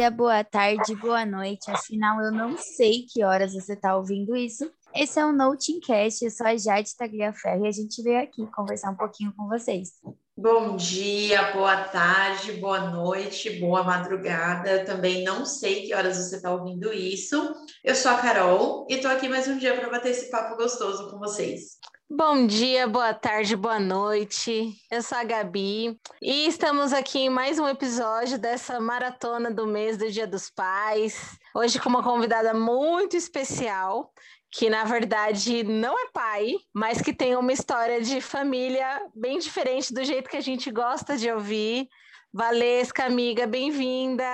[0.00, 1.70] dia, boa tarde, boa noite.
[1.70, 4.72] Afinal, eu não sei que horas você está ouvindo isso.
[4.94, 8.90] Esse é o Notingcast, eu sou a Jade Tagliaferro e a gente veio aqui conversar
[8.92, 9.90] um pouquinho com vocês.
[10.34, 14.70] Bom dia, boa tarde, boa noite, boa madrugada.
[14.70, 17.54] Eu também não sei que horas você está ouvindo isso.
[17.84, 21.10] Eu sou a Carol e estou aqui mais um dia para bater esse papo gostoso
[21.10, 21.78] com vocês.
[22.12, 24.74] Bom dia, boa tarde, boa noite.
[24.90, 29.96] Eu sou a Gabi e estamos aqui em mais um episódio dessa maratona do mês
[29.96, 31.38] do Dia dos Pais.
[31.54, 34.12] Hoje com uma convidada muito especial,
[34.50, 39.94] que na verdade não é pai, mas que tem uma história de família bem diferente
[39.94, 41.88] do jeito que a gente gosta de ouvir.
[42.32, 44.24] Valesca, amiga, bem-vinda.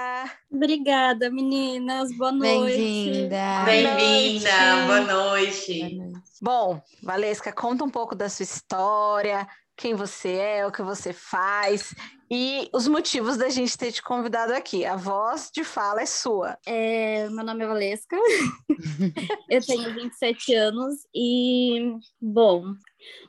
[0.50, 2.10] Obrigada, meninas.
[2.16, 2.74] Boa noite.
[2.74, 3.64] Bem-vinda.
[3.66, 4.50] Bem-vinda.
[4.86, 5.78] Boa noite.
[5.78, 6.25] Boa noite.
[6.40, 11.94] Bom, Valesca, conta um pouco da sua história, quem você é, o que você faz
[12.30, 14.84] e os motivos da gente ter te convidado aqui.
[14.84, 16.58] A voz de fala é sua.
[16.66, 18.16] É, meu nome é Valesca,
[19.48, 22.74] eu tenho 27 anos e, bom,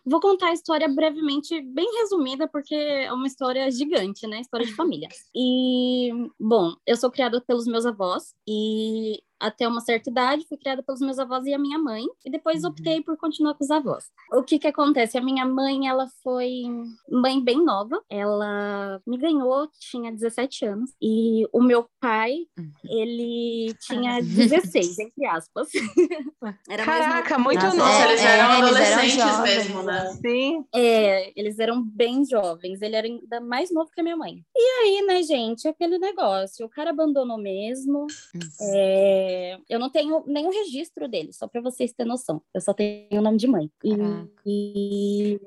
[0.05, 4.39] vou contar a história brevemente, bem resumida, porque é uma história gigante, né?
[4.39, 5.09] História de família.
[5.35, 10.81] E, bom, eu sou criada pelos meus avós e até uma certa idade, fui criada
[10.83, 12.69] pelos meus avós e a minha mãe, e depois Uhum.
[12.71, 14.05] optei por continuar com os avós.
[14.33, 15.17] O que que acontece?
[15.17, 16.63] A minha mãe, ela foi
[17.09, 22.71] mãe bem nova, ela me ganhou, tinha 17 anos, e o meu pai, Uhum.
[22.85, 25.69] ele tinha 16, entre aspas.
[26.69, 26.83] Era.
[26.85, 28.03] Caraca, muito novo.
[28.03, 30.13] eles é, eram eles eram adolescentes jovens, mesmo, né?
[30.21, 30.65] Sim.
[30.73, 34.43] É, eles eram bem jovens, ele era ainda mais novo que a minha mãe.
[34.55, 38.07] E aí, né, gente, aquele negócio, o cara abandonou mesmo.
[38.61, 39.26] é,
[39.69, 42.41] eu não tenho nenhum registro dele, só para vocês terem noção.
[42.53, 43.71] Eu só tenho o nome de mãe.
[43.83, 44.29] E, Caraca.
[44.45, 45.39] e,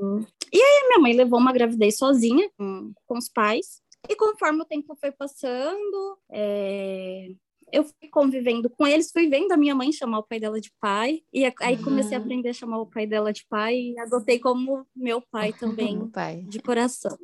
[0.52, 3.82] e aí, minha mãe levou uma gravidez sozinha com, com os pais.
[4.08, 7.28] E conforme o tempo foi passando, é,
[7.72, 10.70] eu fui convivendo com eles, fui vendo a minha mãe chamar o pai dela de
[10.80, 12.24] pai, e aí comecei a Uhum.
[12.26, 16.08] aprender a chamar o pai dela de pai, e adotei como meu pai também, Meu
[16.08, 16.44] pai.
[16.48, 17.16] de coração.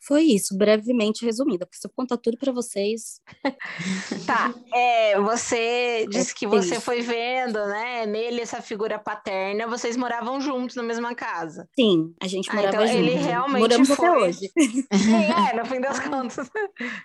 [0.00, 3.20] Foi isso, brevemente resumida, porque se eu contar tudo para vocês.
[4.26, 4.54] Tá.
[4.72, 9.66] É, você disse que você foi vendo, né, nele essa figura paterna.
[9.66, 11.68] Vocês moravam juntos na mesma casa.
[11.78, 12.98] Sim, a gente Ah, morava então junto.
[12.98, 14.50] ele realmente Moramos até foi- hoje.
[14.58, 14.84] Sim,
[15.52, 16.50] é, no fim das contas.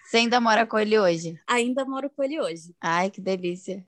[0.03, 1.35] Você ainda mora com ele hoje?
[1.47, 2.73] Ainda moro com ele hoje.
[2.91, 3.83] Ai, que delícia.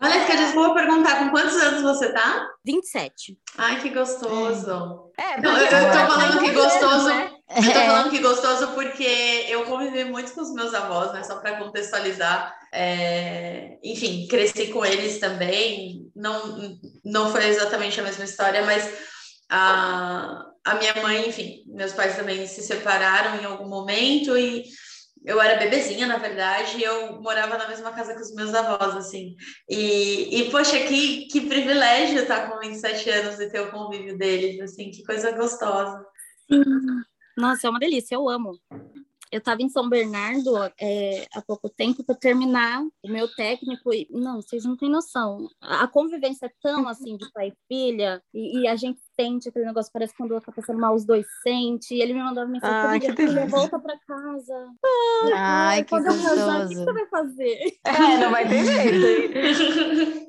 [0.00, 2.46] Valesca, desculpa perguntar, com quantos anos você tá?
[2.64, 3.38] 27.
[3.56, 5.10] Ai, que gostoso.
[5.18, 7.08] É, Não, porque eu, eu tô falando que gostoso.
[7.08, 7.30] né?
[7.48, 7.86] Eu tô É.
[7.86, 11.22] falando que gostoso porque eu convivi muito com os meus avós, né?
[11.22, 12.54] Só para contextualizar.
[12.72, 16.10] É, Enfim, cresci com eles também.
[16.14, 18.92] Não, não foi exatamente a mesma história, mas
[19.48, 24.64] a, a minha mãe, enfim, meus pais também se separaram em algum momento e
[25.24, 28.94] eu era bebezinha, na verdade, e eu morava na mesma casa que os meus avós,
[28.96, 29.34] assim.
[29.68, 34.60] E, e poxa, que, que privilégio estar com 27 anos e ter o convívio deles,
[34.60, 36.04] assim, que coisa gostosa.
[37.36, 38.58] Nossa, é uma delícia, eu amo.
[39.32, 44.06] Eu estava em São Bernardo é, há pouco tempo para terminar o meu técnico e
[44.10, 45.48] não, vocês não têm noção.
[45.60, 49.64] A convivência é tão assim de pai e filha e, e a gente sente aquele
[49.64, 51.98] negócio, parece que quando eu tá passando mal, os dois sentem.
[51.98, 54.72] E ele me mandava mensagem, Ai, todo que dia, filha, volta para casa.
[55.34, 56.84] Ai, que quando eu casar, o que gostoso.
[56.84, 57.58] você vai fazer?
[57.86, 60.26] É, não vai ter jeito.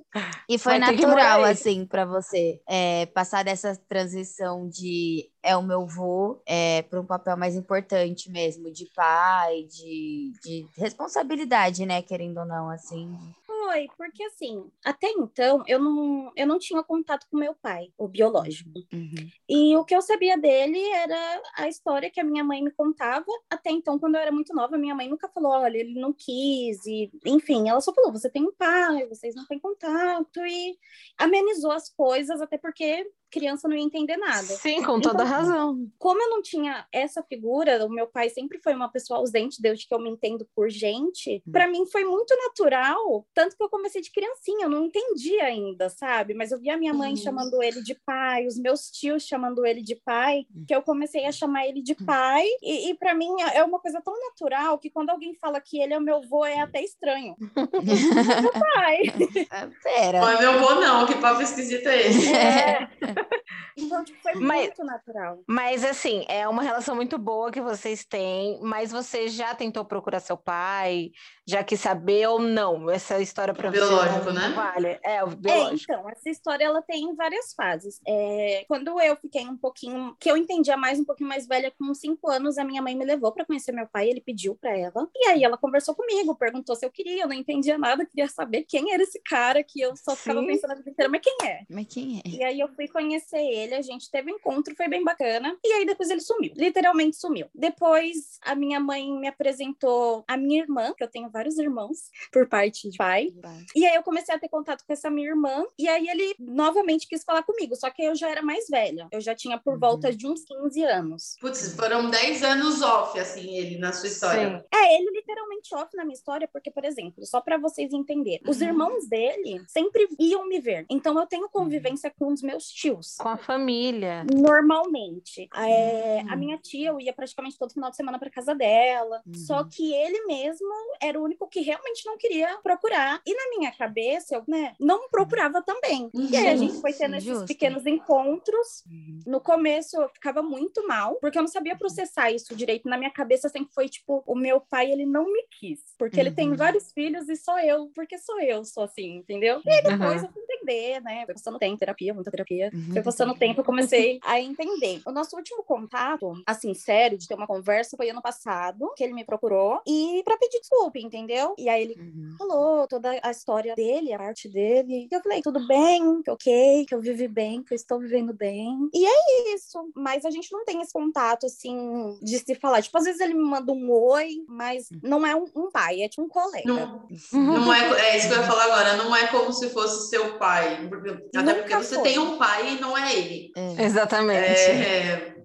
[0.49, 5.85] E foi Vai natural, assim, pra você é, passar dessa transição de é o meu
[5.85, 12.01] vô é, para um papel mais importante mesmo, de pai, de, de responsabilidade, né?
[12.01, 13.17] Querendo ou não, assim.
[13.67, 18.07] Foi, porque assim, até então eu não, eu não tinha contato com meu pai, o
[18.07, 18.71] biológico.
[18.93, 19.29] Uhum.
[19.47, 23.25] E o que eu sabia dele era a história que a minha mãe me contava.
[23.49, 26.85] Até então, quando eu era muito nova, minha mãe nunca falou, olha, ele não quis,
[26.85, 30.77] e enfim, ela só falou, você tem um pai, vocês não têm contato, e
[31.17, 34.43] amenizou as coisas, até porque criança não ia entender nada.
[34.43, 35.87] Sim, com toda Então, razão.
[35.97, 39.87] Como eu não tinha essa figura, o meu pai sempre foi uma pessoa ausente, desde
[39.87, 44.01] que eu me entendo por gente, para mim foi muito natural, tanto que eu comecei
[44.01, 46.33] de criancinha, eu não entendi ainda, sabe?
[46.33, 47.17] Mas eu via a minha mãe Uhum.
[47.17, 51.31] chamando ele de pai, os meus tios chamando ele de pai, que eu comecei a
[51.31, 55.09] chamar ele de pai, e, e para mim é uma coisa tão natural que quando
[55.09, 57.35] alguém fala que ele é o meu avô, é até estranho.
[58.41, 59.01] meu pai.
[59.49, 60.19] Ah, Pera.
[60.21, 61.05] Não é meu avô, não.
[61.05, 62.33] Que papo esquisito é esse?
[62.33, 62.87] É,
[63.79, 65.43] Então, tipo, foi Mas- muito natural.
[65.47, 70.19] Mas assim, é uma relação muito boa que vocês têm, mas você já tentou procurar
[70.19, 71.11] seu pai?
[71.45, 72.89] Já quis saber ou não?
[72.89, 74.49] Essa história pra você Biológico, não né?
[74.49, 74.99] vale.
[75.03, 75.91] É, o É, biológico.
[75.93, 78.01] então, essa história ela tem várias fases.
[78.07, 81.93] É, quando eu fiquei um pouquinho, que eu entendia mais, um pouquinho mais velha, com
[81.93, 85.07] cinco anos, a minha mãe me levou para conhecer meu pai, ele pediu para ela.
[85.15, 88.63] E aí ela conversou comigo, perguntou se eu queria, eu não entendia nada, queria saber
[88.67, 90.47] quem era esse cara que eu só ficava Sim.
[90.47, 91.59] pensando a vida inteira, mas quem é?
[91.69, 92.29] Mas quem é?
[92.29, 95.57] E aí eu fui conhecer ele, a gente teve um encontro, foi bem bacana.
[95.63, 97.47] E aí depois ele sumiu, literalmente sumiu.
[97.53, 102.47] Depois a minha mãe me apresentou a minha irmã, que eu tenho vários irmãos por
[102.47, 103.33] parte de pai.
[103.75, 107.07] E aí eu comecei a ter contato com essa minha irmã, e aí ele novamente
[107.07, 109.07] quis falar comigo, só que eu já era mais velha.
[109.11, 109.79] Eu já tinha por Uhum.
[109.79, 111.35] volta de uns 15 anos.
[111.39, 114.59] Putz, foram 10 anos off, assim, ele na sua história.
[114.59, 114.77] Sim.
[114.77, 118.59] É, ele literalmente off na minha história, porque, por exemplo, só pra vocês entenderem, os
[118.61, 118.67] Uhum.
[118.67, 120.85] irmãos dele sempre iam me ver.
[120.89, 122.96] Então eu tenho convivência com os meus tios.
[123.17, 124.25] Com a família.
[124.33, 125.49] Normalmente.
[125.55, 126.27] É, Hum.
[126.29, 129.21] A minha tia, eu ia praticamente todo final de semana pra casa dela.
[129.25, 129.33] Uhum.
[129.33, 130.67] Só que ele mesmo
[131.01, 133.21] era o único que realmente não queria procurar.
[133.25, 136.09] E na minha cabeça, eu né, não procurava também.
[136.13, 136.57] E aí a Uhum.
[136.57, 137.45] gente foi tendo esses Justo.
[137.47, 138.83] pequenos encontros.
[138.89, 139.19] Uhum.
[139.25, 142.89] No começo eu ficava muito mal, porque eu não sabia processar isso direito.
[142.89, 145.79] Na minha cabeça sempre foi tipo, o meu pai, ele não me quis.
[145.97, 146.55] Porque ele tem Uhum.
[146.57, 149.61] vários filhos e só eu, porque sou eu, sou assim, entendeu?
[149.65, 150.27] E aí depois Uhum.
[150.27, 151.25] eu fui entender, né?
[151.25, 152.69] Foi passando tempo, terapia, muita terapia.
[152.93, 155.01] Foi passando tempo, eu comecei a entender.
[155.05, 159.13] O nosso último contato, assim, sério, de ter uma conversa, foi ano passado, que ele
[159.13, 161.53] me procurou, e pra pedir desculpa, entendeu?
[161.57, 162.35] E aí ele Uhum.
[162.37, 165.07] falou toda a história dele, a parte dele.
[165.11, 168.33] E eu falei, tudo bem, que ok, que eu vivi bem, que eu estou vivendo
[168.33, 168.89] bem.
[168.93, 169.89] E é isso.
[169.95, 172.81] Mas a gente não tem esse contato, assim, de se falar.
[172.81, 176.09] Tipo, às vezes ele me manda um oi, mas não é um, um pai, é
[176.09, 176.67] tipo um colega.
[176.67, 180.09] Não, não é, é isso que eu ia falar agora, não é como se fosse
[180.09, 180.87] seu pai.
[181.35, 182.03] Até Nunca porque você foi.
[182.03, 183.51] tem um pai e não é ele.
[183.55, 183.83] É.
[183.83, 184.59] Exatamente.
[184.59, 185.35] É,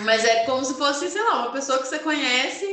[0.00, 2.66] mas é como se fosse, sei lá, uma pessoa que você conhece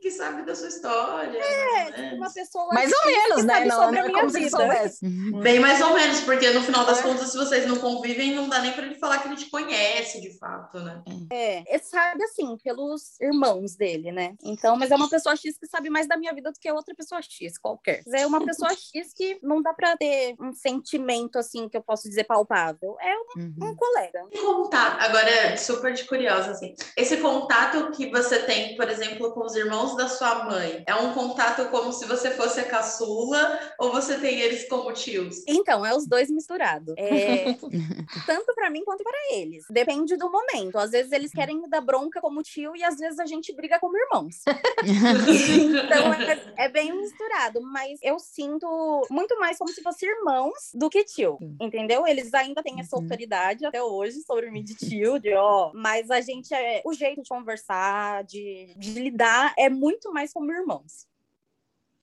[0.00, 1.38] que sabe da sua história.
[1.38, 2.14] É, né?
[2.14, 3.54] Uma pessoa Mais ou menos, né?
[3.54, 5.04] sabe Não, sobre não a é minha como se soubesse.
[5.04, 5.40] Uhum.
[5.40, 7.02] Bem mais ou menos, porque no final das É.
[7.02, 10.20] contas, se vocês não convivem, não dá nem pra ele falar que ele te conhece,
[10.20, 11.02] de fato, né?
[11.32, 14.34] É, ele sabe assim, pelos irmãos dele, né?
[14.42, 16.94] Então, mas é uma pessoa X que sabe mais da minha vida do que outra
[16.94, 18.02] pessoa X, qualquer.
[18.06, 21.82] Mas é uma pessoa X que não dá pra ter um sentimento assim que eu
[21.82, 22.96] posso dizer palpável.
[23.00, 23.54] É um, Uhum.
[23.70, 24.24] um colega.
[24.40, 26.74] Contato, agora, super de curiosa, assim.
[26.96, 31.12] Esse contato que você tem, por exemplo, com os irmãos da sua mãe, é um
[31.14, 35.36] contato como se você fosse a caçula ou você tem eles como tios?
[35.48, 36.94] Então, é os dois misturados.
[36.98, 37.56] É,
[38.26, 39.64] tanto pra mim quanto para eles.
[39.70, 40.78] Depende do momento.
[40.78, 43.78] Às vezes eles querem me dar bronca como tio e às vezes a gente briga
[43.78, 44.36] como irmãos.
[45.72, 50.88] Então é, é bem misturado, mas eu sinto muito mais como se fossem irmãos do
[50.88, 52.06] que tio, entendeu?
[52.06, 53.00] Eles ainda têm essa Uhum.
[53.02, 57.22] autoridade até hoje sobre mim de tio, de ó, mas a gente é o jeito
[57.22, 59.79] de conversar, de, de lidar é muito
[60.12, 61.09] mais como irmãos.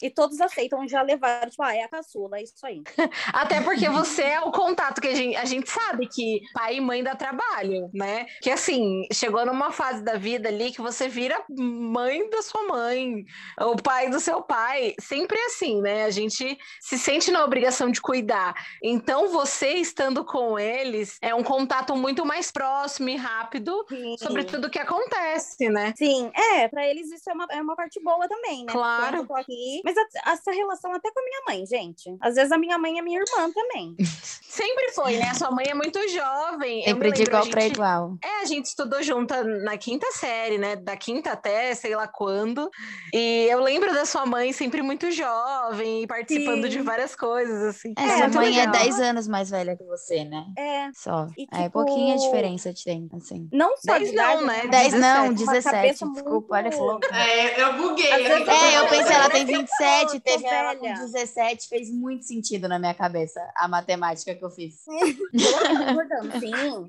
[0.01, 2.83] E todos aceitam já levar, tipo, ah, é a caçula, é isso aí.
[3.33, 6.81] Até porque você é o contato que a gente, a gente sabe que pai e
[6.81, 8.25] mãe dá trabalho, né?
[8.41, 13.25] Que assim, chegou numa fase da vida ali que você vira mãe da sua mãe,
[13.59, 14.93] o pai do seu pai.
[14.99, 16.03] Sempre é assim, né?
[16.05, 18.53] A gente se sente na obrigação de cuidar.
[18.83, 24.15] Então, você estando com eles é um contato muito mais próximo e rápido Sim.
[24.17, 25.93] sobre tudo que acontece, né?
[25.97, 28.71] Sim, é, pra eles isso é uma, é uma parte boa também, né?
[28.71, 29.05] Claro.
[29.05, 29.81] Quando eu tô aqui.
[29.87, 32.13] Mas a- essa relação até com a minha mãe, gente.
[32.19, 33.95] Às vezes a minha mãe é minha irmã também.
[34.43, 35.33] Sempre foi, né?
[35.33, 36.83] Sua mãe é muito jovem.
[36.83, 38.17] Sempre de igual pra gente- igual.
[38.23, 40.75] É, a gente estudou junta na quinta série, né?
[40.75, 42.69] Da quinta até sei lá quando.
[43.13, 46.69] E eu lembro da sua mãe sempre muito jovem e participando Sim.
[46.69, 47.93] de várias coisas, assim.
[47.97, 48.71] É, É, sua mãe é legal.
[48.83, 50.45] 10 anos mais velha que você, né?
[50.57, 51.27] É, Só.
[51.37, 53.47] E, É tipo, pouquinha diferença de tempo, assim.
[53.53, 54.67] não só 10 de idade, não, né?
[54.67, 55.43] 10 não, 17.
[55.43, 55.63] Uma 17.
[55.75, 57.13] cabeça Desculpa, muito- olha que louco.
[57.13, 58.07] É, eu buguei.
[58.11, 60.99] É, eu pensei, ela tem parece que eu 27, tô teve ela com velha.
[60.99, 64.75] 17, fez muito sentido na minha cabeça a matemática que eu fiz.
[64.75, 65.17] Sim.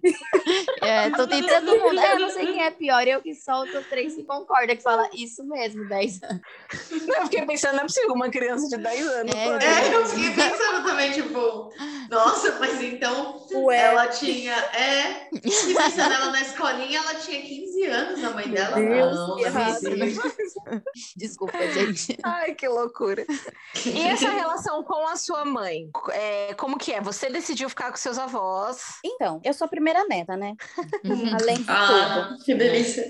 [0.80, 2.00] É, tô tentando todo mundo.
[2.00, 5.09] É, eu não sei quem é pior, eu que solto três que concorda, que fala
[5.12, 6.42] isso mesmo, 10 anos.
[7.07, 9.35] Não, eu fiquei pensando, não é possível uma criança de 10 anos.
[9.35, 9.88] É.
[9.88, 11.73] É, eu fiquei pensando também, tipo,
[12.11, 14.52] nossa, mas então Ué, ela tinha.
[14.52, 15.28] É.
[15.33, 18.76] E pensando ela na escolinha, ela tinha 15 anos, a mãe dela.
[18.76, 20.83] Deus, não, que não possível.
[21.16, 22.18] Desculpa, gente.
[22.23, 23.25] Ai, que loucura.
[23.87, 25.88] E essa relação com a sua mãe?
[26.11, 27.00] É, como que é?
[27.00, 28.97] Você decidiu ficar com seus avós.
[29.04, 30.54] então, eu sou a primeira neta, né?
[31.40, 31.70] Além de tudo.
[31.70, 33.06] Ah, que delícia.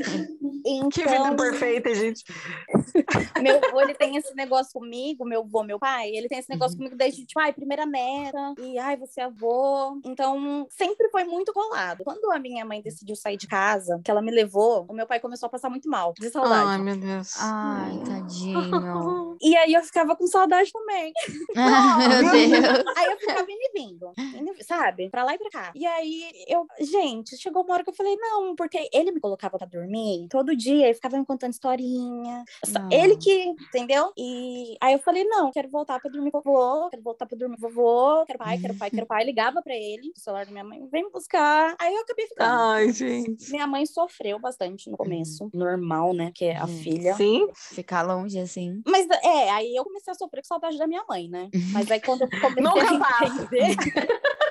[0.67, 2.25] Então, Que vida perfeita, gente.
[3.41, 6.73] meu avô, ele tem esse negócio comigo, meu avô, meu pai, ele tem esse negócio
[6.73, 6.79] Uhum.
[6.79, 9.99] comigo desde, tipo, ai, primeira neta, e ai, você é avô.
[10.05, 12.05] Então, sempre foi muito colado.
[12.05, 15.19] Quando a minha mãe decidiu sair de casa, que ela me levou, o meu pai
[15.21, 16.69] começou a passar muito mal, de saudade.
[16.71, 17.35] Ai, meu Deus.
[17.39, 19.37] Ai, tadinho.
[19.41, 21.13] E aí eu ficava com saudade também.
[21.57, 22.85] Meu Deus.
[22.97, 25.09] Aí eu ficava indo e vindo, indo sabe?
[25.11, 25.73] Pra lá e pra cá.
[25.75, 29.59] E aí eu, gente, chegou uma hora que eu falei, não, porque ele me colocava
[29.59, 32.45] pra dormir todo dia e ficava me contando historinha.
[32.69, 32.89] Não.
[32.91, 34.13] Ele que, entendeu?
[34.17, 37.37] E aí eu falei, não, quero voltar pra dormir com o vovô, quero voltar pra
[37.37, 39.25] dormir com o vovô, quero pai, quero pai, quero pai.
[39.25, 41.75] Ligava pra ele, o celular da minha mãe, vem me buscar.
[41.79, 42.49] Aí eu acabei ficando.
[42.51, 43.51] Ai, gente.
[43.51, 45.51] Minha mãe sofreu bastante no começo.
[45.53, 46.31] Normal, né?
[46.35, 46.79] Que é a Uhum.
[46.83, 47.15] filha.
[47.15, 47.49] Sim.
[47.55, 48.83] Ficar longe assim.
[48.87, 51.49] Mas é, aí eu comecei a sofrer com saudade da minha mãe, né?
[51.73, 53.77] Mas aí quando eu comecei Nunca a entender.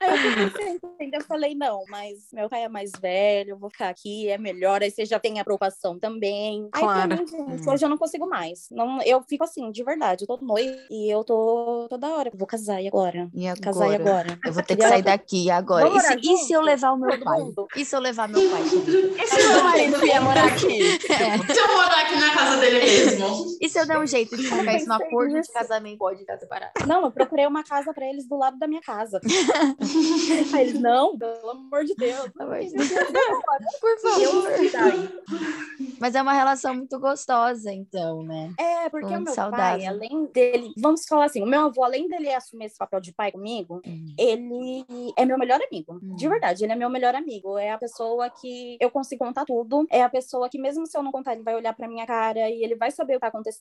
[0.00, 3.58] aí eu comecei a entender, eu falei, não, mas meu pai é mais velho, eu
[3.58, 6.68] vou ficar aqui, é melhor, aí você já tem a preocupação também.
[6.72, 7.08] Aí Claro.
[7.08, 7.34] mim, gente,
[7.68, 7.72] Hum.
[7.72, 8.68] hoje eu não consigo mais.
[8.70, 12.30] Não, eu fico assim, de verdade, eu tô noiva e eu tô toda hora.
[12.34, 13.28] Vou casar e agora?
[13.34, 13.60] E agora?
[13.60, 14.38] Casar e agora?
[14.44, 15.16] Eu vou ter que E sair agora?
[15.18, 15.88] daqui agora.
[15.88, 17.40] Vamos E se, e se eu levar o meu Todo pai?
[17.40, 17.68] mundo?
[17.76, 18.62] E se eu levar meu pai?
[19.22, 20.98] E se meu marido vier morar aqui?
[21.00, 21.12] Se
[21.60, 23.56] eu morar aqui na casa dele mesmo.
[23.60, 25.98] E se eu der um jeito de colocar isso no acordo de casamento?
[25.98, 26.72] Pode ficar separado.
[26.86, 29.20] Não, eu procurei uma casa pra eles do lado da minha casa.
[30.54, 32.30] Aí eles, não, pelo amor de Deus.
[32.38, 32.88] Amor de Deus.
[33.80, 34.52] Por favor.
[36.00, 38.52] Mas é uma relação muito gostosa, então, né?
[38.58, 39.78] É, porque o Muito meu saudável.
[39.78, 43.12] pai, além dele, vamos falar assim, o meu avô, além dele assumir esse papel de
[43.12, 44.06] pai comigo, Hum.
[44.18, 44.84] ele
[45.16, 46.00] é meu melhor amigo.
[46.02, 46.14] Hum.
[46.16, 47.56] De verdade, ele é meu melhor amigo.
[47.56, 49.86] É a pessoa que eu consigo contar tudo.
[49.90, 52.50] É a pessoa que, mesmo se eu não contar, ele vai olhar pra minha cara
[52.50, 53.51] e ele vai saber o que tá acontecendo.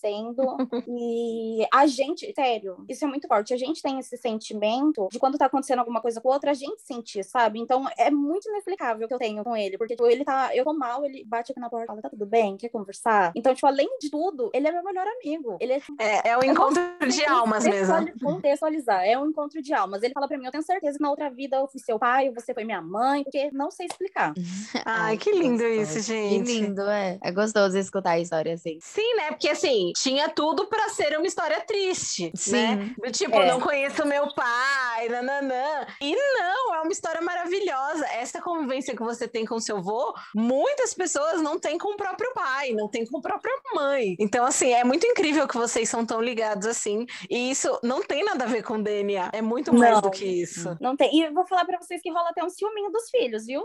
[0.88, 3.54] E a gente, sério, isso é muito forte.
[3.54, 6.82] A gente tem esse sentimento de quando tá acontecendo alguma coisa com outra, a gente
[6.82, 7.60] sentir, sabe?
[7.60, 9.78] Então é muito inexplicável que eu tenho com ele.
[9.78, 10.56] Porque, tipo, ele tá.
[10.56, 12.58] Eu tô mal, ele bate aqui na porta e fala: tá tudo bem?
[12.58, 13.32] Quer conversar?
[13.36, 15.58] Então, tipo, além de tudo, ele é meu melhor amigo.
[15.60, 17.94] Ele é É, é o encontro de almas mesmo.
[17.94, 20.04] Contextuali- Contextualizar, é um encontro de almas.
[20.04, 22.30] Ele fala pra mim, eu tenho certeza que na outra vida eu fui seu pai,
[22.32, 24.34] você foi minha mãe, porque não sei explicar.
[24.86, 26.44] Ai, que lindo isso, gente.
[26.46, 27.18] Que lindo, é.
[27.22, 28.78] É gostoso escutar a história assim.
[28.82, 29.30] Sim, né?
[29.30, 32.52] Porque assim, tinha tudo pra ser uma história triste, Sim.
[32.52, 32.90] né?
[32.98, 33.48] Do tipo, É.
[33.48, 35.86] não conheço meu pai, nananã.
[36.02, 38.06] E não, é uma história maravilhosa.
[38.14, 42.32] Essa convivência que você tem com seu avô, muitas pessoas não têm com o próprio
[42.34, 44.16] pai, não têm com a própria mãe.
[44.20, 47.06] Então, assim, é muito incrível que vocês são tão ligados assim.
[47.30, 49.30] E isso não tem nada a ver com DNA.
[49.34, 50.02] É muito mais Não.
[50.02, 50.78] do que isso.
[50.80, 51.16] Não tem.
[51.16, 53.64] E eu vou falar pra vocês que rola até um ciúminho dos filhos, viu?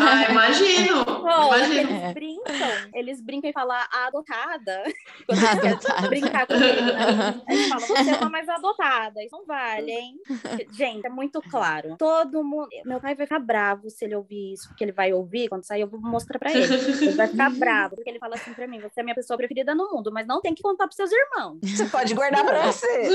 [0.00, 1.04] Ah, imagino.
[1.04, 1.90] Que Imagino.
[1.90, 2.90] eles brincam.
[2.94, 4.82] Eles brincam e falam a adotada.
[5.26, 6.08] Quando A adotada.
[6.08, 7.42] brincar comigo, né?
[7.48, 9.22] Eles falam, você é uma mais adotada.
[9.22, 10.16] Isso não vale, hein?
[10.72, 11.96] Gente, é muito claro.
[11.98, 12.68] Todo mundo.
[12.86, 15.48] Meu pai vai ficar bravo se ele ouvir isso, porque ele vai ouvir.
[15.48, 16.72] Quando sair, eu vou mostrar pra ele.
[16.72, 19.36] Ele vai ficar bravo, porque ele fala assim pra mim: você é a minha pessoa
[19.36, 21.58] preferida no mundo, mas não tem que contar pros seus irmãos.
[21.62, 23.08] Você pode guardar pra você.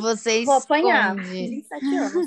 [0.00, 1.16] Você Vou apanhar.
[1.16, 1.48] esconde.
[1.48, 2.26] 27 anos.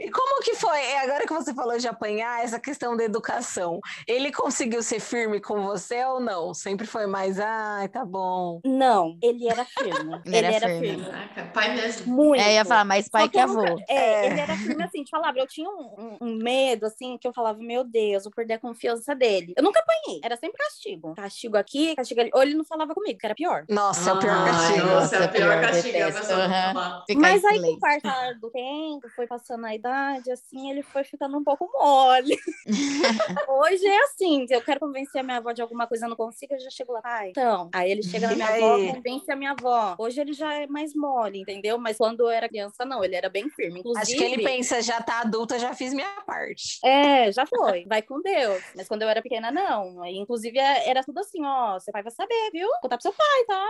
[0.00, 0.78] E como que foi?
[0.78, 5.40] É, Agora que você falou de apanhar, essa questão da educação, ele conseguiu ser firme
[5.40, 6.52] com você ou não?
[6.56, 8.60] Sempre foi mais, ai, tá bom.
[8.64, 10.20] Não, ele era firme.
[10.24, 11.04] Ele ele era firme.
[11.04, 11.50] firme.
[11.52, 12.12] Pai mesmo.
[12.14, 12.40] Muito.
[12.40, 13.62] É, ia falar, mais pai Só que eu avô.
[13.62, 14.26] nunca- é, É.
[14.30, 17.58] ele era firme assim, te falava, eu tinha um, um- medo, assim, que eu falava,
[17.58, 19.52] meu Deus, vou perder a confiança dele.
[19.56, 21.14] Eu nunca apanhei, era sempre castigo.
[21.14, 22.30] Castigo aqui, castigo ali.
[22.34, 23.64] Ou ele não falava comigo, que era pior.
[23.68, 24.86] Nossa, é o pior Ai, castigo.
[24.86, 26.12] Nossa, é o pior pior, castigo.
[26.12, 27.04] falar.
[27.06, 31.04] Ficar Mas aí, com o passar do tempo, foi passando a idade, assim, ele foi
[31.04, 32.36] ficando um pouco mole.
[33.48, 36.45] Hoje é assim, eu quero convencer a minha avó de alguma coisa, eu não consigo,
[36.54, 37.30] eu já chego lá, pai.
[37.30, 39.94] Então, aí ele chega na minha avó, convence a minha avó.
[39.98, 41.78] Hoje ele já é mais mole, entendeu?
[41.78, 43.80] Mas quando eu era criança, não, ele era bem firme.
[43.80, 46.78] Inclusive, Acho que ele pensa, já tá adulta, já fiz minha parte.
[46.84, 47.84] É, já foi.
[47.86, 48.62] Vai com Deus.
[48.74, 50.02] Mas quando eu era pequena, não.
[50.02, 51.78] Aí, inclusive, é- era tudo assim, ó.
[51.78, 52.68] Seu pai vai saber, viu?
[52.82, 53.66] Contar pro seu pai, tá?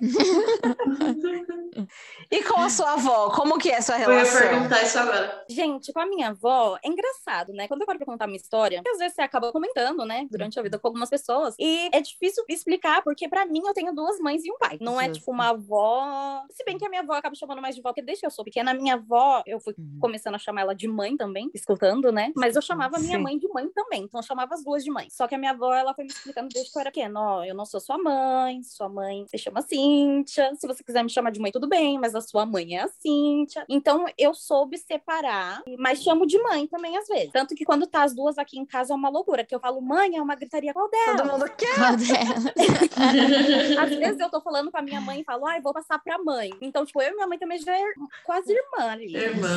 [2.30, 4.40] E com a sua avó, como que é a sua Eu ia relação?
[4.48, 5.44] perguntar isso agora.
[5.48, 7.68] Gente, com a minha avó, é engraçado, né?
[7.68, 10.26] Quando eu paro pra contar minha história, às vezes você acaba comentando, né?
[10.30, 11.54] Durante a vida com algumas pessoas.
[11.58, 12.15] E é difícil
[12.48, 14.78] explicar, porque pra mim eu tenho duas mães e um pai.
[14.80, 16.42] Não é tipo uma avó.
[16.50, 18.30] Se bem que a minha avó acaba chamando mais de avó, porque desde que eu
[18.30, 19.98] sou pequena, a minha avó, eu fui Uhum.
[20.00, 22.32] começando a chamar ela de mãe também, escutando, né?
[22.34, 23.22] Mas eu chamava a minha Sim.
[23.22, 24.02] mãe de mãe também.
[24.04, 25.08] Então eu chamava as duas de mãe.
[25.10, 27.44] Só que a minha avó, ela foi me explicando desde que eu era pequena: ó,
[27.44, 30.54] eu não sou sua mãe, sua mãe se chama Cíntia.
[30.56, 32.88] Se você quiser me chamar de mãe, tudo bem, mas a sua mãe é a
[32.88, 33.64] Cíntia.
[33.68, 37.30] Então eu soube separar, mas chamo de mãe também às vezes.
[37.32, 39.80] Tanto que quando tá as duas aqui em casa é uma loucura, que eu falo,
[39.80, 41.16] mãe, é uma gritaria qual dela?
[41.18, 41.66] Todo mundo quer.
[42.06, 42.44] Delas?
[43.78, 46.18] Às vezes eu tô falando com a minha mãe e falo, ai, vou passar pra
[46.18, 46.50] mãe.
[46.60, 47.82] Então, tipo, eu e minha mãe também já é
[48.24, 49.14] quase irmã ali.
[49.16, 49.48] Irmã.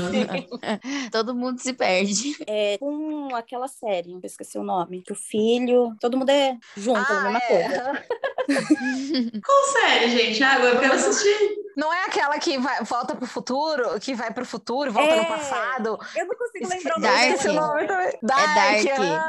[1.11, 2.35] Todo mundo se perde.
[2.47, 6.99] É, com aquela série, eu esqueci o nome, que o filho, todo mundo é junto,
[6.99, 7.47] a Ah, mesma é.
[7.69, 8.03] coisa.
[9.45, 10.43] Qual série, gente?
[10.43, 11.59] Ah, agora eu quero assistir.
[11.77, 15.21] Não é aquela que vai, volta pro futuro, que vai pro futuro, volta É.
[15.21, 15.97] no passado.
[16.15, 17.19] Eu não consigo lembrar o Dark.
[17.19, 17.33] nome.
[17.33, 18.19] Esqueci o nome também.
[18.23, 18.55] Dark.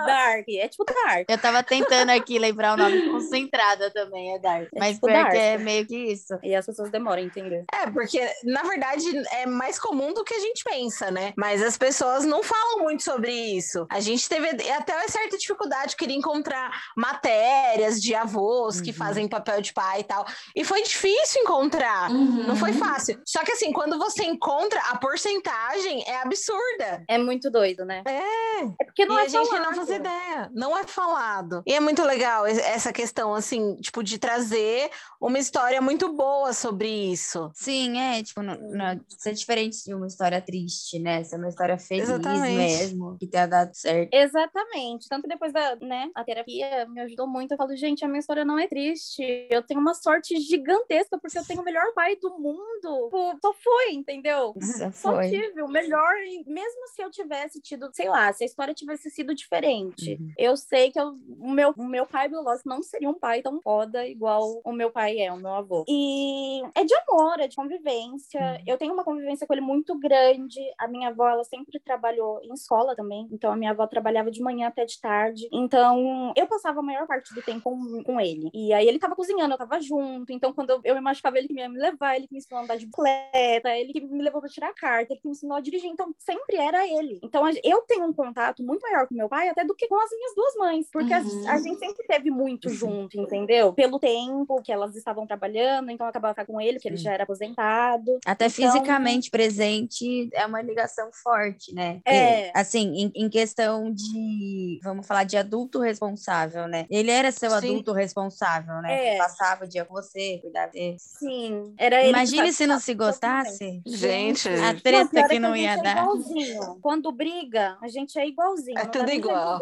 [0.06, 1.24] Dark, é tipo Dark.
[1.28, 4.68] Eu tava tentando aqui lembrar o nome concentrada também, é Dark.
[4.74, 5.30] É Mas tipo Dark.
[5.30, 6.38] que é meio que isso.
[6.42, 7.64] E as pessoas demoram a entender.
[7.72, 11.32] É, porque na verdade é mais comum do que a gente pensa, né?
[11.36, 13.86] Mas as pessoas não falam muito sobre isso.
[13.90, 18.96] A gente teve até uma certa dificuldade, queria encontrar matérias de avós que Uhum.
[18.96, 20.24] fazem papel de pai e tal.
[20.54, 22.10] E foi difícil encontrar.
[22.10, 22.56] Não Uhum.
[22.56, 23.20] foi fácil.
[23.24, 27.04] Só que assim, quando você encontra, a porcentagem é absurda.
[27.08, 28.02] É muito doido, né?
[28.06, 28.60] É.
[28.78, 29.64] É porque não e é a gente falado.
[29.64, 31.62] não faz ideia, não é falado.
[31.66, 36.52] E é muito legal es- essa questão, assim, tipo, de trazer uma história muito boa
[36.52, 37.50] sobre isso.
[37.54, 41.22] Sim, é, tipo, não, não, isso é diferente de uma história triste, né?
[41.22, 42.54] Isso é uma história feliz Exatamente.
[42.56, 44.12] mesmo, que tenha dado certo.
[44.12, 45.08] Exatamente.
[45.08, 47.52] Tanto que depois da, né, a terapia me ajudou muito.
[47.52, 49.22] Eu falo, gente, a minha história não é triste.
[49.50, 53.08] Eu tenho uma sorte gigantesca porque eu tenho o melhor pai do mundo.
[53.10, 54.52] Pô, só foi, entendeu?
[54.60, 55.30] Isso Só foi.
[55.30, 56.12] tive o melhor,
[56.46, 60.32] mesmo se eu tivesse tido, sei lá, se a história tivesse sido diferente, Uhum.
[60.38, 63.60] eu sei que eu- o, meu, o meu pai biológico não seria um pai tão
[63.60, 65.84] foda igual o meu pai é, o meu avô.
[65.88, 68.40] E é de amor, é de convivência.
[68.40, 68.64] Uhum.
[68.66, 70.60] Eu tenho uma convivência com ele muito grande.
[70.78, 74.42] A minha avó, ela sempre trabalhou em escola também, então a minha avó trabalhava de
[74.42, 75.48] manhã até de tarde.
[75.52, 78.50] Então eu passava a maior parte do tempo com, com ele.
[78.54, 80.32] E aí ele tava cozinhando, eu tava junto.
[80.32, 82.60] Então quando eu, eu me machucava, ele que ia me levar, ele que me ensinou
[82.60, 85.32] a andar de bicicleta, ele que me levou pra tirar a carta, ele que me
[85.32, 85.88] ensinou a dirigir.
[85.90, 87.18] Então sempre era ele.
[87.22, 89.98] Então a- eu tenho um contato muito maior com meu pai até do que com
[90.00, 91.48] as minhas duas mães, porque a- Uhum.
[91.48, 93.72] a, gente sempre teve muito junto, entendeu?
[93.72, 97.12] Pelo tempo que elas estavam trabalhando, então eu acabava ficando com ele, que ele já
[97.12, 98.18] era aposentado.
[98.26, 102.00] Até Então- fisicamente presente é uma ligação forte, né?
[102.04, 102.48] É.
[102.48, 106.86] E, assim, em, em questão de, vamos falar de adulto responsável, né?
[106.90, 107.56] Ele era seu Sim.
[107.56, 109.08] adulto responsável, né?
[109.08, 109.12] É.
[109.12, 110.96] Que passava o dia com você, cuidava dele.
[110.98, 112.04] Sim, era ele.
[112.04, 113.82] que Imagine se não se gostasse.
[113.86, 115.96] Gente, A Não, treta pior é que não a ia gente dar.
[115.98, 116.79] É igualzinho.
[116.80, 118.78] Quando briga, a gente é igualzinho.
[118.78, 119.58] É tudo igual.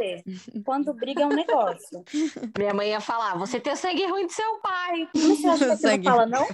[0.64, 2.04] Quando briga é um negócio.
[2.58, 5.08] minha mãe ia falar: você tem o sangue ruim de seu pai.
[5.14, 6.04] Mas você acha que aqui Sangue.
[6.06, 6.46] não fala não?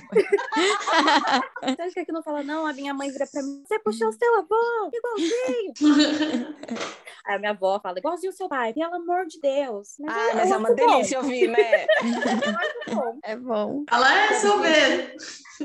[1.77, 2.67] você acha que aqui não fala não?
[2.67, 5.75] A minha mãe vira pra mim, você puxou o seu avô, igualzinho.
[7.27, 9.95] Aí a minha avó fala, igualzinho o seu pai, pelo amor de Deus.
[9.99, 11.87] Mas Ah, eu- mas é uma bom, delícia ouvir, né?
[11.87, 13.19] acho bom.
[13.23, 13.85] É bom.
[13.91, 14.59] Ela é sou.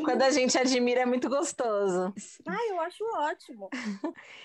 [0.06, 2.14] Quando a gente admira, é muito gostoso.
[2.48, 3.70] Ai, eu acho ótimo.